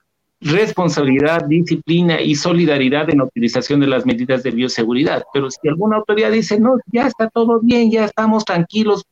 responsabilidad, 0.43 1.45
disciplina 1.45 2.19
y 2.19 2.35
solidaridad 2.35 3.09
en 3.09 3.19
la 3.19 3.23
utilización 3.23 3.79
de 3.79 3.87
las 3.87 4.05
medidas 4.05 4.43
de 4.43 4.51
bioseguridad. 4.51 5.23
Pero 5.33 5.49
si 5.49 5.67
alguna 5.67 5.97
autoridad 5.97 6.31
dice, 6.31 6.59
no, 6.59 6.77
ya 6.91 7.07
está 7.07 7.29
todo 7.29 7.59
bien, 7.61 7.89
ya 7.89 8.05
estamos 8.05 8.43
tranquilos, 8.43 9.05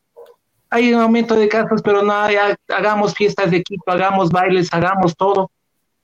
hay 0.70 0.94
un 0.94 1.02
aumento 1.02 1.36
de 1.36 1.48
casos, 1.48 1.82
pero 1.82 2.02
no, 2.02 2.32
ya 2.32 2.56
hagamos 2.70 3.14
fiestas 3.14 3.52
de 3.52 3.58
equipo, 3.58 3.84
hagamos 3.92 4.30
bailes, 4.30 4.74
hagamos 4.74 5.16
todo, 5.16 5.52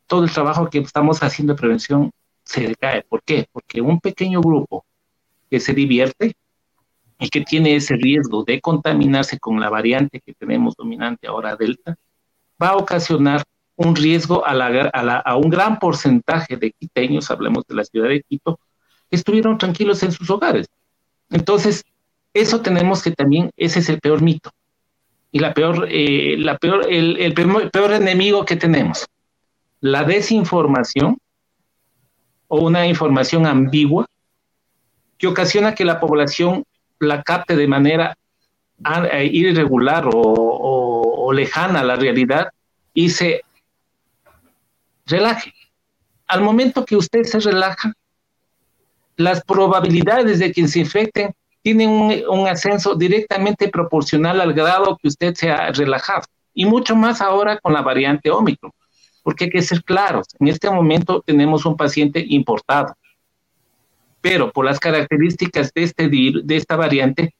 todo 0.08 0.24
el 0.24 0.32
trabajo 0.32 0.70
que 0.70 0.80
estamos 0.80 1.22
haciendo 1.22 1.54
de 1.54 1.60
prevención 1.60 2.12
se 2.44 2.68
decae. 2.68 3.04
¿Por 3.04 3.22
qué? 3.24 3.48
Porque 3.52 3.82
un 3.82 4.00
pequeño 4.00 4.42
grupo 4.42 4.86
que 5.50 5.60
se 5.60 5.74
divierte 5.74 6.36
y 7.20 7.30
que 7.30 7.42
tiene 7.42 7.76
ese 7.76 7.96
riesgo 7.96 8.44
de 8.44 8.62
contaminarse 8.62 9.40
con 9.40 9.60
la 9.60 9.70
variante 9.70 10.22
que 10.22 10.34
tenemos 10.34 10.76
dominante 10.76 11.28
ahora, 11.28 11.56
Delta, 11.56 11.96
va 12.62 12.70
a 12.70 12.78
ocasionar 12.78 13.44
un 13.78 13.96
riesgo 13.96 14.46
a, 14.46 14.52
a, 14.54 15.36
un 15.38 15.50
gran 15.50 15.80
porcentaje 15.80 16.58
de 16.58 16.72
quiteños, 16.72 17.32
hablemos 17.32 17.63
de 17.68 17.76
la 17.76 17.86
ciudad 17.86 18.10
de 18.10 18.22
Quito, 18.24 18.60
que 19.10 19.16
estuvieron 19.16 19.58
tranquilos 19.58 20.04
en 20.04 20.12
sus 20.12 20.30
hogares. 20.30 20.68
Entonces, 21.30 21.86
eso 22.34 22.62
tenemos 22.62 23.02
que 23.02 23.12
también, 23.12 23.52
ese 23.56 23.80
es 23.80 23.90
el 23.90 24.00
peor 24.00 24.22
mito 24.22 24.52
y 25.32 25.40
la 25.40 25.54
peor, 25.54 25.88
eh, 25.90 26.36
la 26.38 26.58
peor, 26.58 26.86
el, 26.90 27.18
el 27.18 27.34
peor 27.34 27.94
enemigo 27.94 28.46
que 28.46 28.56
tenemos, 28.56 29.06
la 29.80 30.04
desinformación 30.04 31.18
o 32.48 32.60
una 32.60 32.88
información 32.88 33.46
ambigua 33.46 34.08
que 35.18 35.28
ocasiona 35.28 35.76
que 35.76 35.86
la 35.86 36.00
población 36.00 36.63
la 37.00 37.24
capte 37.24 37.56
de 37.56 37.68
manera 37.68 38.18
eh, 39.12 39.30
irregular 39.32 40.08
o, 40.12 41.32
lejana 41.34 41.82
a 41.82 41.84
la 41.84 41.98
realidad 41.98 42.48
y 42.94 43.10
se 43.10 43.42
relaje. 45.08 45.54
Al 46.28 46.41
momento 46.41 46.86
que 46.86 46.96
usted 46.96 47.24
se 47.24 47.39
relaja, 47.39 47.93
las 49.15 49.43
probabilidades 49.43 50.39
de 50.39 50.52
que 50.52 50.67
se 50.67 50.80
infecten 50.80 51.34
tiene 51.63 51.88
un, 51.88 52.48
ascenso 52.48 52.96
directamente 52.96 53.67
proporcional 53.70 54.39
al 54.39 54.54
grado 54.54 54.98
que 55.02 55.08
usted 55.08 55.34
se 55.34 55.50
ha 55.50 55.72
relajado. 55.72 56.24
Y 56.54 56.65
mucho 56.65 56.96
más 56.96 57.20
ahora 57.20 57.58
con 57.58 57.74
la 57.74 57.82
variante 57.82 58.32
Omicron, 58.32 58.72
porque 59.24 59.46
hay 59.46 59.50
que 59.50 59.62
ser 59.62 59.84
claros, 59.84 60.28
en 60.39 60.48
este 60.48 60.70
momento 60.70 61.22
tenemos 61.26 61.65
un 61.65 61.76
paciente 61.76 62.24
importado, 62.28 62.96
pero 64.22 64.52
por 64.52 64.65
las 64.65 64.80
características 64.80 65.72
de, 65.74 65.84
este, 65.84 66.08
de 66.10 66.56
esta 66.56 66.76
variante, 66.76 67.36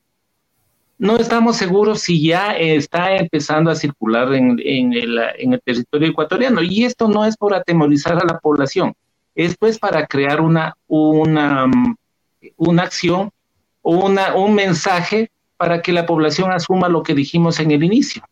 no 0.98 1.18
estamos 1.18 1.58
seguros 1.58 2.02
si 2.02 2.24
ya 2.24 2.58
está 2.58 3.16
empezando 3.16 3.70
a 3.70 3.76
circular 3.76 4.34
en, 4.34 4.60
el, 4.94 5.62
territorio 5.64 6.10
ecuatoriano. 6.10 6.62
Y 6.64 6.86
esto 6.86 7.08
no 7.08 7.26
es 7.26 7.38
por 7.38 7.54
atemorizar 7.54 8.14
a 8.14 8.26
la 8.26 8.40
población, 8.40 8.94
esto 9.36 9.68
es 9.68 9.78
para 9.78 10.08
crear 10.08 10.42
una, 10.42 10.76
una, 10.88 11.66
una 12.58 12.84
acción 12.84 13.32
una, 13.88 14.36
un 14.36 14.54
mensaje 14.54 15.32
para 15.56 15.82
que 15.82 15.94
la 15.94 16.06
población 16.06 16.52
asuma 16.52 16.90
lo 16.90 17.04
que 17.04 17.14
dijimos 17.14 17.60
en 17.60 17.72
el 17.72 17.84
inicio. 17.84 18.24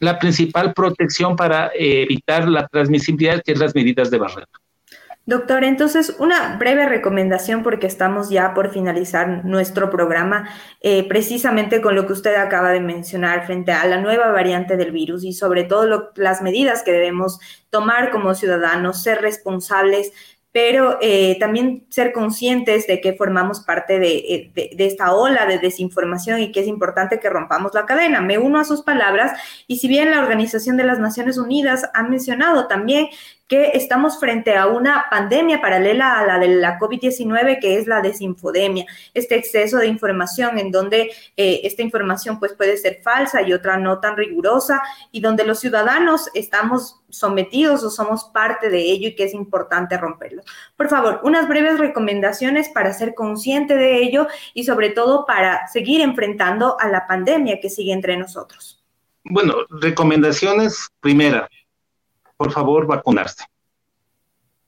La 0.00 0.18
principal 0.18 0.72
protección 0.74 1.36
para 1.36 1.70
evitar 1.74 2.48
la 2.48 2.66
transmisibilidad, 2.66 3.42
que 3.42 3.52
es 3.52 3.58
las 3.58 3.74
medidas 3.74 4.10
de 4.10 4.18
barrera. 4.18 4.48
Doctor, 5.30 5.62
entonces 5.62 6.16
una 6.18 6.56
breve 6.56 6.86
recomendación 6.86 7.62
porque 7.62 7.86
estamos 7.86 8.30
ya 8.30 8.52
por 8.52 8.72
finalizar 8.72 9.44
nuestro 9.44 9.88
programa 9.88 10.50
eh, 10.80 11.06
precisamente 11.06 11.80
con 11.80 11.94
lo 11.94 12.04
que 12.04 12.14
usted 12.14 12.34
acaba 12.34 12.70
de 12.70 12.80
mencionar 12.80 13.46
frente 13.46 13.70
a 13.70 13.86
la 13.86 14.00
nueva 14.00 14.32
variante 14.32 14.76
del 14.76 14.90
virus 14.90 15.22
y 15.22 15.32
sobre 15.32 15.62
todo 15.62 16.10
las 16.16 16.42
medidas 16.42 16.82
que 16.82 16.90
debemos 16.90 17.38
tomar 17.70 18.10
como 18.10 18.34
ciudadanos, 18.34 19.04
ser 19.04 19.20
responsables 19.20 20.12
pero 20.52 20.98
eh, 21.00 21.36
también 21.38 21.86
ser 21.90 22.12
conscientes 22.12 22.88
de 22.88 23.00
que 23.00 23.12
formamos 23.12 23.60
parte 23.60 23.98
eh, 23.98 24.50
de, 24.52 24.70
de, 24.74 24.86
esta 24.86 25.14
ola 25.14 25.46
de 25.46 25.60
desinformación 25.60 26.40
y 26.40 26.50
que 26.50 26.58
es 26.58 26.66
importante 26.66 27.20
que 27.20 27.30
rompamos 27.30 27.72
la 27.72 27.86
cadena. 27.86 28.20
Me 28.20 28.36
uno 28.36 28.58
a 28.58 28.64
sus 28.64 28.82
palabras 28.82 29.40
y 29.68 29.76
si 29.76 29.86
bien 29.86 30.10
la 30.10 30.18
Organización 30.18 30.76
de 30.76 30.82
las 30.82 30.98
Naciones 30.98 31.38
Unidas 31.38 31.88
ha 31.94 32.02
mencionado 32.02 32.66
también 32.66 33.10
que 33.50 33.72
estamos 33.74 34.20
frente 34.20 34.56
a 34.56 34.68
una 34.68 35.06
pandemia 35.10 35.60
paralela 35.60 36.20
a 36.20 36.24
la 36.24 36.38
de 36.38 36.46
la 36.54 36.78
COVID-19, 36.78 37.58
que 37.60 37.78
es 37.78 37.88
la 37.88 38.00
desinfodemia, 38.00 38.86
este 39.12 39.34
exceso 39.34 39.78
de 39.78 39.88
información 39.88 40.56
en 40.56 40.70
donde 40.70 41.10
eh, 41.36 41.60
esta 41.64 41.82
información 41.82 42.38
pues 42.38 42.52
puede 42.52 42.76
ser 42.76 43.00
falsa 43.02 43.42
y 43.42 43.52
otra 43.52 43.76
no 43.76 43.98
tan 43.98 44.16
rigurosa 44.16 44.80
y 45.10 45.20
donde 45.20 45.44
los 45.44 45.58
ciudadanos 45.58 46.30
estamos 46.32 47.00
sometidos 47.08 47.82
o 47.82 47.90
somos 47.90 48.22
parte 48.32 48.70
de 48.70 48.82
ello 48.82 49.08
y 49.08 49.16
que 49.16 49.24
es 49.24 49.34
importante 49.34 49.98
romperlo. 49.98 50.42
Por 50.76 50.88
favor, 50.88 51.18
unas 51.24 51.48
breves 51.48 51.80
recomendaciones 51.80 52.68
para 52.68 52.92
ser 52.92 53.16
consciente 53.16 53.74
de 53.74 54.00
ello 54.00 54.28
y 54.54 54.62
sobre 54.62 54.90
todo 54.90 55.26
para 55.26 55.66
seguir 55.66 56.02
enfrentando 56.02 56.76
a 56.78 56.86
la 56.86 57.08
pandemia 57.08 57.58
que 57.60 57.68
sigue 57.68 57.92
entre 57.92 58.16
nosotros. 58.16 58.80
Bueno, 59.24 59.54
recomendaciones, 59.70 60.88
primera, 61.00 61.48
por 62.40 62.52
favor, 62.52 62.86
vacunarse. 62.86 63.44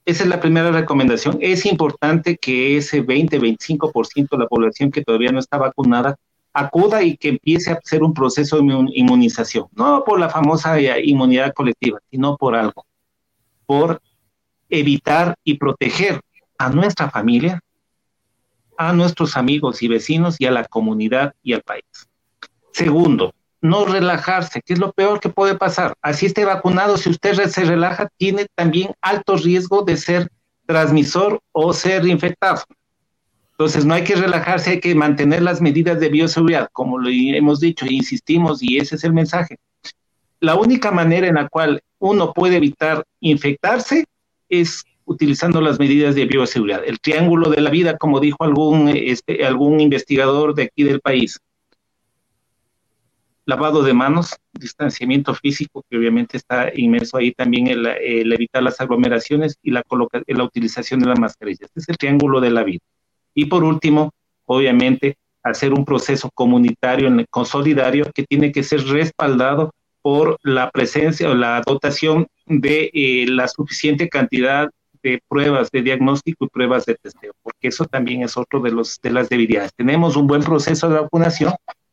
Esa 0.05 0.25
es 0.25 0.29
la 0.29 0.41
primera 0.41 0.71
recomendación. 0.71 1.39
Es 1.41 1.65
importante 1.65 2.37
que 2.37 2.77
ese 2.77 3.03
20-25% 3.03 4.29
de 4.29 4.37
la 4.37 4.47
población 4.47 4.91
que 4.91 5.03
todavía 5.03 5.33
no 5.33 5.39
está 5.39 5.57
vacunada 5.57 6.17
acuda 6.53 7.03
y 7.03 7.17
que 7.17 7.31
empiece 7.31 7.71
a 7.71 7.79
hacer 7.83 8.03
un 8.03 8.13
proceso 8.13 8.59
de 8.59 8.91
inmunización, 8.93 9.69
no 9.73 10.05
por 10.05 10.21
la 10.21 10.29
famosa 10.29 10.79
inmunidad 11.01 11.55
colectiva, 11.55 11.99
sino 12.11 12.37
por 12.37 12.55
algo, 12.55 12.85
por 13.65 14.03
evitar 14.69 15.35
y 15.43 15.55
proteger 15.55 16.21
a 16.59 16.69
nuestra 16.69 17.09
familia, 17.09 17.59
a 18.77 18.93
nuestros 18.93 19.35
amigos 19.35 19.83
y 19.83 19.89
vecinos 19.89 20.37
y 20.39 20.45
a 20.45 20.51
la 20.51 20.67
comunidad 20.67 21.33
y 21.43 21.55
al 21.55 21.63
país. 21.63 21.87
Segundo, 22.71 23.33
no 23.63 23.85
relajarse, 23.87 24.61
que 24.61 24.75
es 24.75 24.79
lo 24.79 24.93
peor 24.93 25.21
que 25.21 25.29
puede 25.29 25.55
pasar. 25.55 25.95
Así 26.03 26.27
esté 26.27 26.45
vacunado, 26.45 26.97
si 26.97 27.09
usted 27.09 27.49
se 27.49 27.65
relaja, 27.65 28.09
tiene 28.19 28.47
también 28.55 28.91
alto 29.01 29.37
riesgo 29.37 29.83
de 29.83 29.97
ser 29.97 30.29
transmisor 30.67 31.41
o 31.53 31.73
ser 31.73 32.07
infectado. 32.07 32.63
Entonces, 33.53 33.85
no 33.85 33.95
hay 33.95 34.03
que 34.03 34.17
relajarse, 34.17 34.71
hay 34.71 34.81
que 34.81 34.95
mantener 34.95 35.43
las 35.43 35.61
medidas 35.61 36.01
de 36.01 36.09
bioseguridad, 36.09 36.69
como 36.73 36.99
lo 36.99 37.09
hemos 37.09 37.61
dicho 37.61 37.87
e 37.87 37.95
insistimos, 37.95 38.63
y 38.63 38.79
ese 38.79 38.97
es 38.97 39.05
el 39.05 39.13
mensaje. 39.13 39.59
La 40.41 40.57
única 40.57 40.91
manera 40.91 41.29
en 41.29 41.37
la 41.37 41.49
cual 41.49 41.81
uno 42.01 42.33
puede 42.33 42.57
evitar 42.57 43.05
infectarse 43.21 44.05
es 44.49 44.85
utilizando 45.05 45.61
las 45.61 45.79
medidas 45.79 46.17
de 46.17 46.27
bioseguridad. 46.27 46.83
El 46.85 46.99
triángulo 46.99 47.51
de 47.51 47.61
la 47.61 47.71
vida, 47.71 47.97
como 47.97 48.19
dijo 48.19 48.43
algún, 48.43 48.89
este, 48.89 49.45
algún 49.45 49.81
investigador 49.81 50.55
de 50.55 50.65
aquí 50.65 50.83
del 50.83 51.01
país 51.01 51.39
lavado 53.53 53.83
de 53.83 53.93
manos, 53.93 54.35
distanciamiento 54.53 55.35
físico, 55.35 55.85
que 55.89 55.99
obviamente 55.99 56.39
está 56.39 56.71
inmerso 56.75 57.19
ahí 57.19 57.33
también 57.33 57.67
el, 57.67 58.33
evitar 58.33 58.63
las 58.63 58.81
aglomeraciones 58.81 59.59
y 59.63 59.71
la, 59.71 59.83
la 60.27 60.45
utilización 60.45 61.01
de 61.01 61.07
las 61.07 61.19
mascarillas. 61.19 61.65
Este 61.65 61.81
es 61.81 61.89
el 61.91 61.99
triángulo 61.99 62.41
de 62.41 62.51
la 62.51 62.65
vida. 62.65 62.81
Y 63.35 63.45
por 63.47 63.63
último, 63.63 64.11
obviamente, 64.47 65.17
hacer 65.43 65.75
un 65.75 65.85
proceso 65.85 66.31
comunitario, 66.33 67.11
consolidario, 67.29 68.11
que 68.15 68.25
tiene 68.25 68.53
que 68.53 68.63
ser 68.63 68.87
respaldado 68.87 69.71
por 70.01 70.39
la 70.43 70.71
presencia 70.71 71.31
o 71.31 71.35
la 71.35 71.61
dotación 71.67 72.27
de 72.47 72.91
eh, 72.95 73.27
la 73.29 73.49
suficiente 73.49 74.09
cantidad 74.09 74.71
de 75.03 75.21
pruebas 75.29 75.71
de 75.71 75.83
diagnóstico 75.83 76.47
y 76.47 76.49
pruebas 76.49 76.87
de 76.87 76.95
testeo, 76.95 77.33
porque 77.43 77.69
eso 77.69 77.85
también 77.85 78.23
es 78.23 78.37
otro 78.37 78.61
de, 78.61 78.71
los, 78.71 78.99
de 79.03 79.11
las 79.11 79.29
debilidades. 79.29 79.73
Tenemos 79.77 80.17
un 80.17 80.27
buen 80.27 80.43
proceso 80.43 80.89
de 80.89 81.01
vacunación, 81.01 81.53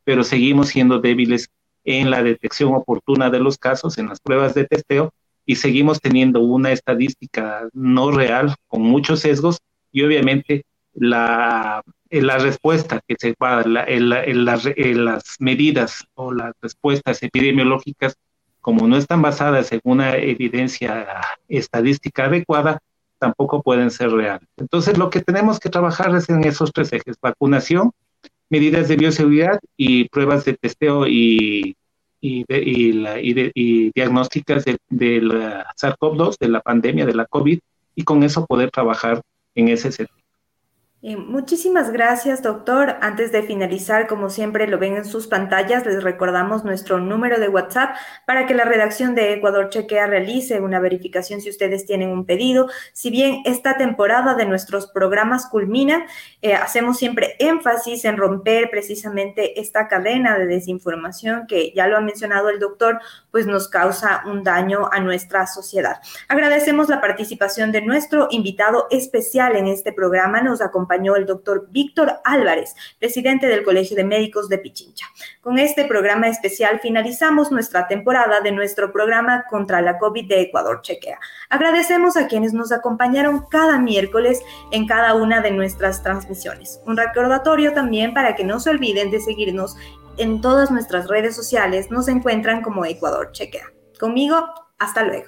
pero 0.10 0.24
seguimos 0.24 0.70
siendo 0.70 0.98
débiles 0.98 1.52
en 1.84 2.10
la 2.10 2.24
detección 2.24 2.74
oportuna 2.74 3.30
de 3.30 3.38
los 3.38 3.60
casos, 3.60 4.00
en 4.00 4.08
las 4.08 4.20
pruebas 4.20 4.56
de 4.56 4.66
testeo, 4.66 5.14
y 5.46 5.58
seguimos 5.58 6.02
teniendo 6.02 6.40
una 6.40 6.72
estadística 6.72 7.70
no 7.74 8.10
real, 8.10 8.56
con 8.68 8.82
muchos 8.82 9.20
sesgos, 9.20 9.60
y 9.92 10.02
obviamente 10.02 10.66
la, 10.96 11.84
la 12.10 12.40
respuesta 12.40 13.02
que 13.08 13.18
se 13.20 13.36
va, 13.40 13.62
en, 13.86 14.46
las 14.46 15.36
medidas 15.38 16.04
o 16.16 16.34
las 16.34 16.54
respuestas 16.60 17.22
epidemiológicas, 17.22 18.16
como 18.62 18.88
no 18.88 18.98
están 18.98 19.22
basadas 19.22 19.72
en 19.74 19.82
una 19.84 20.16
evidencia 20.16 21.22
estadística 21.48 22.26
adecuada, 22.26 22.80
tampoco 23.20 23.62
pueden 23.62 23.92
ser 23.92 24.10
reales. 24.10 24.50
Entonces, 24.58 24.98
lo 24.98 25.12
que 25.12 25.22
tenemos 25.22 25.60
que 25.60 25.70
trabajar 25.70 26.16
es 26.16 26.28
en 26.30 26.44
esos 26.46 26.72
tres 26.74 26.92
ejes, 26.94 27.16
vacunación, 27.22 27.92
medidas 28.50 28.88
de 28.88 28.96
bioseguridad 28.96 29.60
y 29.78 30.10
pruebas 30.10 30.46
de 30.46 30.54
testeo 30.56 31.08
y, 31.08 31.76
y, 32.22 32.46
y, 32.50 33.92
diagnósticas 33.94 34.66
de, 34.66 35.22
la 35.22 35.68
SARS-CoV-2, 35.76 36.38
de 36.40 36.50
la 36.50 36.62
pandemia 36.62 37.06
de 37.06 37.16
la 37.16 37.26
COVID, 37.26 37.60
y 37.96 38.04
con 38.04 38.24
eso 38.24 38.46
poder 38.46 38.72
trabajar 38.72 39.22
en 39.56 39.70
ese 39.70 39.92
sentido. 39.92 40.19
Eh, 41.02 41.16
muchísimas 41.16 41.94
gracias, 41.94 42.44
doctor. 42.44 42.98
Antes 43.00 43.32
de 43.32 43.42
finalizar, 43.42 44.06
como 44.06 44.30
siempre 44.30 44.68
lo 44.68 44.78
ven 44.78 44.98
en 44.98 45.06
sus 45.06 45.28
pantallas, 45.28 45.86
les 45.86 46.04
recordamos 46.04 46.66
nuestro 46.66 47.00
número 47.00 47.40
de 47.40 47.48
WhatsApp 47.48 47.96
para 48.28 48.46
que 48.46 48.54
la 48.54 48.66
redacción 48.66 49.16
de 49.16 49.32
Ecuador 49.32 49.70
Chequea 49.70 50.08
realice 50.08 50.60
una 50.60 50.82
verificación 50.82 51.40
si 51.40 51.50
ustedes 51.50 51.86
tienen 51.86 52.10
un 52.10 52.26
pedido. 52.26 52.68
Si 52.92 53.12
bien 53.12 53.44
esta 53.46 53.78
temporada 53.78 54.36
de 54.36 54.46
nuestros 54.46 54.88
programas 54.88 55.46
culmina, 55.46 56.06
eh, 56.42 56.54
hacemos 56.54 56.98
siempre 56.98 57.38
énfasis 57.40 58.04
en 58.04 58.18
romper 58.18 58.70
precisamente 58.70 59.62
esta 59.62 59.88
cadena 59.88 60.38
de 60.38 60.48
desinformación 60.48 61.48
que 61.48 61.72
ya 61.74 61.88
lo 61.88 61.96
ha 61.96 62.02
mencionado 62.02 62.50
el 62.50 62.60
doctor, 62.60 63.00
pues 63.32 63.48
nos 63.48 63.70
causa 63.70 64.24
un 64.26 64.44
daño 64.44 64.90
a 64.92 65.00
nuestra 65.00 65.48
sociedad. 65.48 66.02
Agradecemos 66.28 66.90
la 66.90 67.00
participación 67.00 67.72
de 67.72 67.84
nuestro 67.84 68.28
invitado 68.32 68.88
especial 68.92 69.56
en 69.56 69.68
este 69.68 69.94
programa. 69.94 70.42
Nos 70.42 70.60
acompaña 70.60 70.89
acompañó 70.90 71.16
el 71.16 71.26
doctor 71.26 71.68
Víctor 71.70 72.20
Álvarez, 72.24 72.76
presidente 72.98 73.48
del 73.48 73.64
Colegio 73.64 73.96
de 73.96 74.04
Médicos 74.04 74.50
de 74.50 74.58
Pichincha. 74.58 75.06
Con 75.42 75.60
este 75.60 75.86
programa 75.86 76.28
especial 76.28 76.80
finalizamos 76.80 77.52
nuestra 77.52 77.88
temporada 77.88 78.42
de 78.42 78.52
nuestro 78.52 78.92
programa 78.92 79.46
contra 79.50 79.82
la 79.82 80.00
COVID 80.00 80.28
de 80.28 80.42
Ecuador 80.42 80.82
Chequea. 80.82 81.20
Agradecemos 81.50 82.18
a 82.18 82.28
quienes 82.28 82.54
nos 82.54 82.72
acompañaron 82.72 83.46
cada 83.52 83.78
miércoles 83.78 84.42
en 84.72 84.88
cada 84.88 85.14
una 85.14 85.42
de 85.42 85.52
nuestras 85.52 86.02
transmisiones. 86.02 86.82
Un 86.88 86.98
recordatorio 86.98 87.74
también 87.74 88.16
para 88.16 88.36
que 88.36 88.44
no 88.44 88.60
se 88.60 88.72
olviden 88.72 89.12
de 89.12 89.20
seguirnos 89.20 89.76
en 90.18 90.42
todas 90.42 90.72
nuestras 90.72 91.08
redes 91.08 91.36
sociales. 91.36 91.92
Nos 91.92 92.08
encuentran 92.08 92.64
como 92.64 92.86
Ecuador 92.86 93.32
Chequea. 93.32 93.66
Conmigo, 94.00 94.44
hasta 94.80 95.04
luego. 95.04 95.28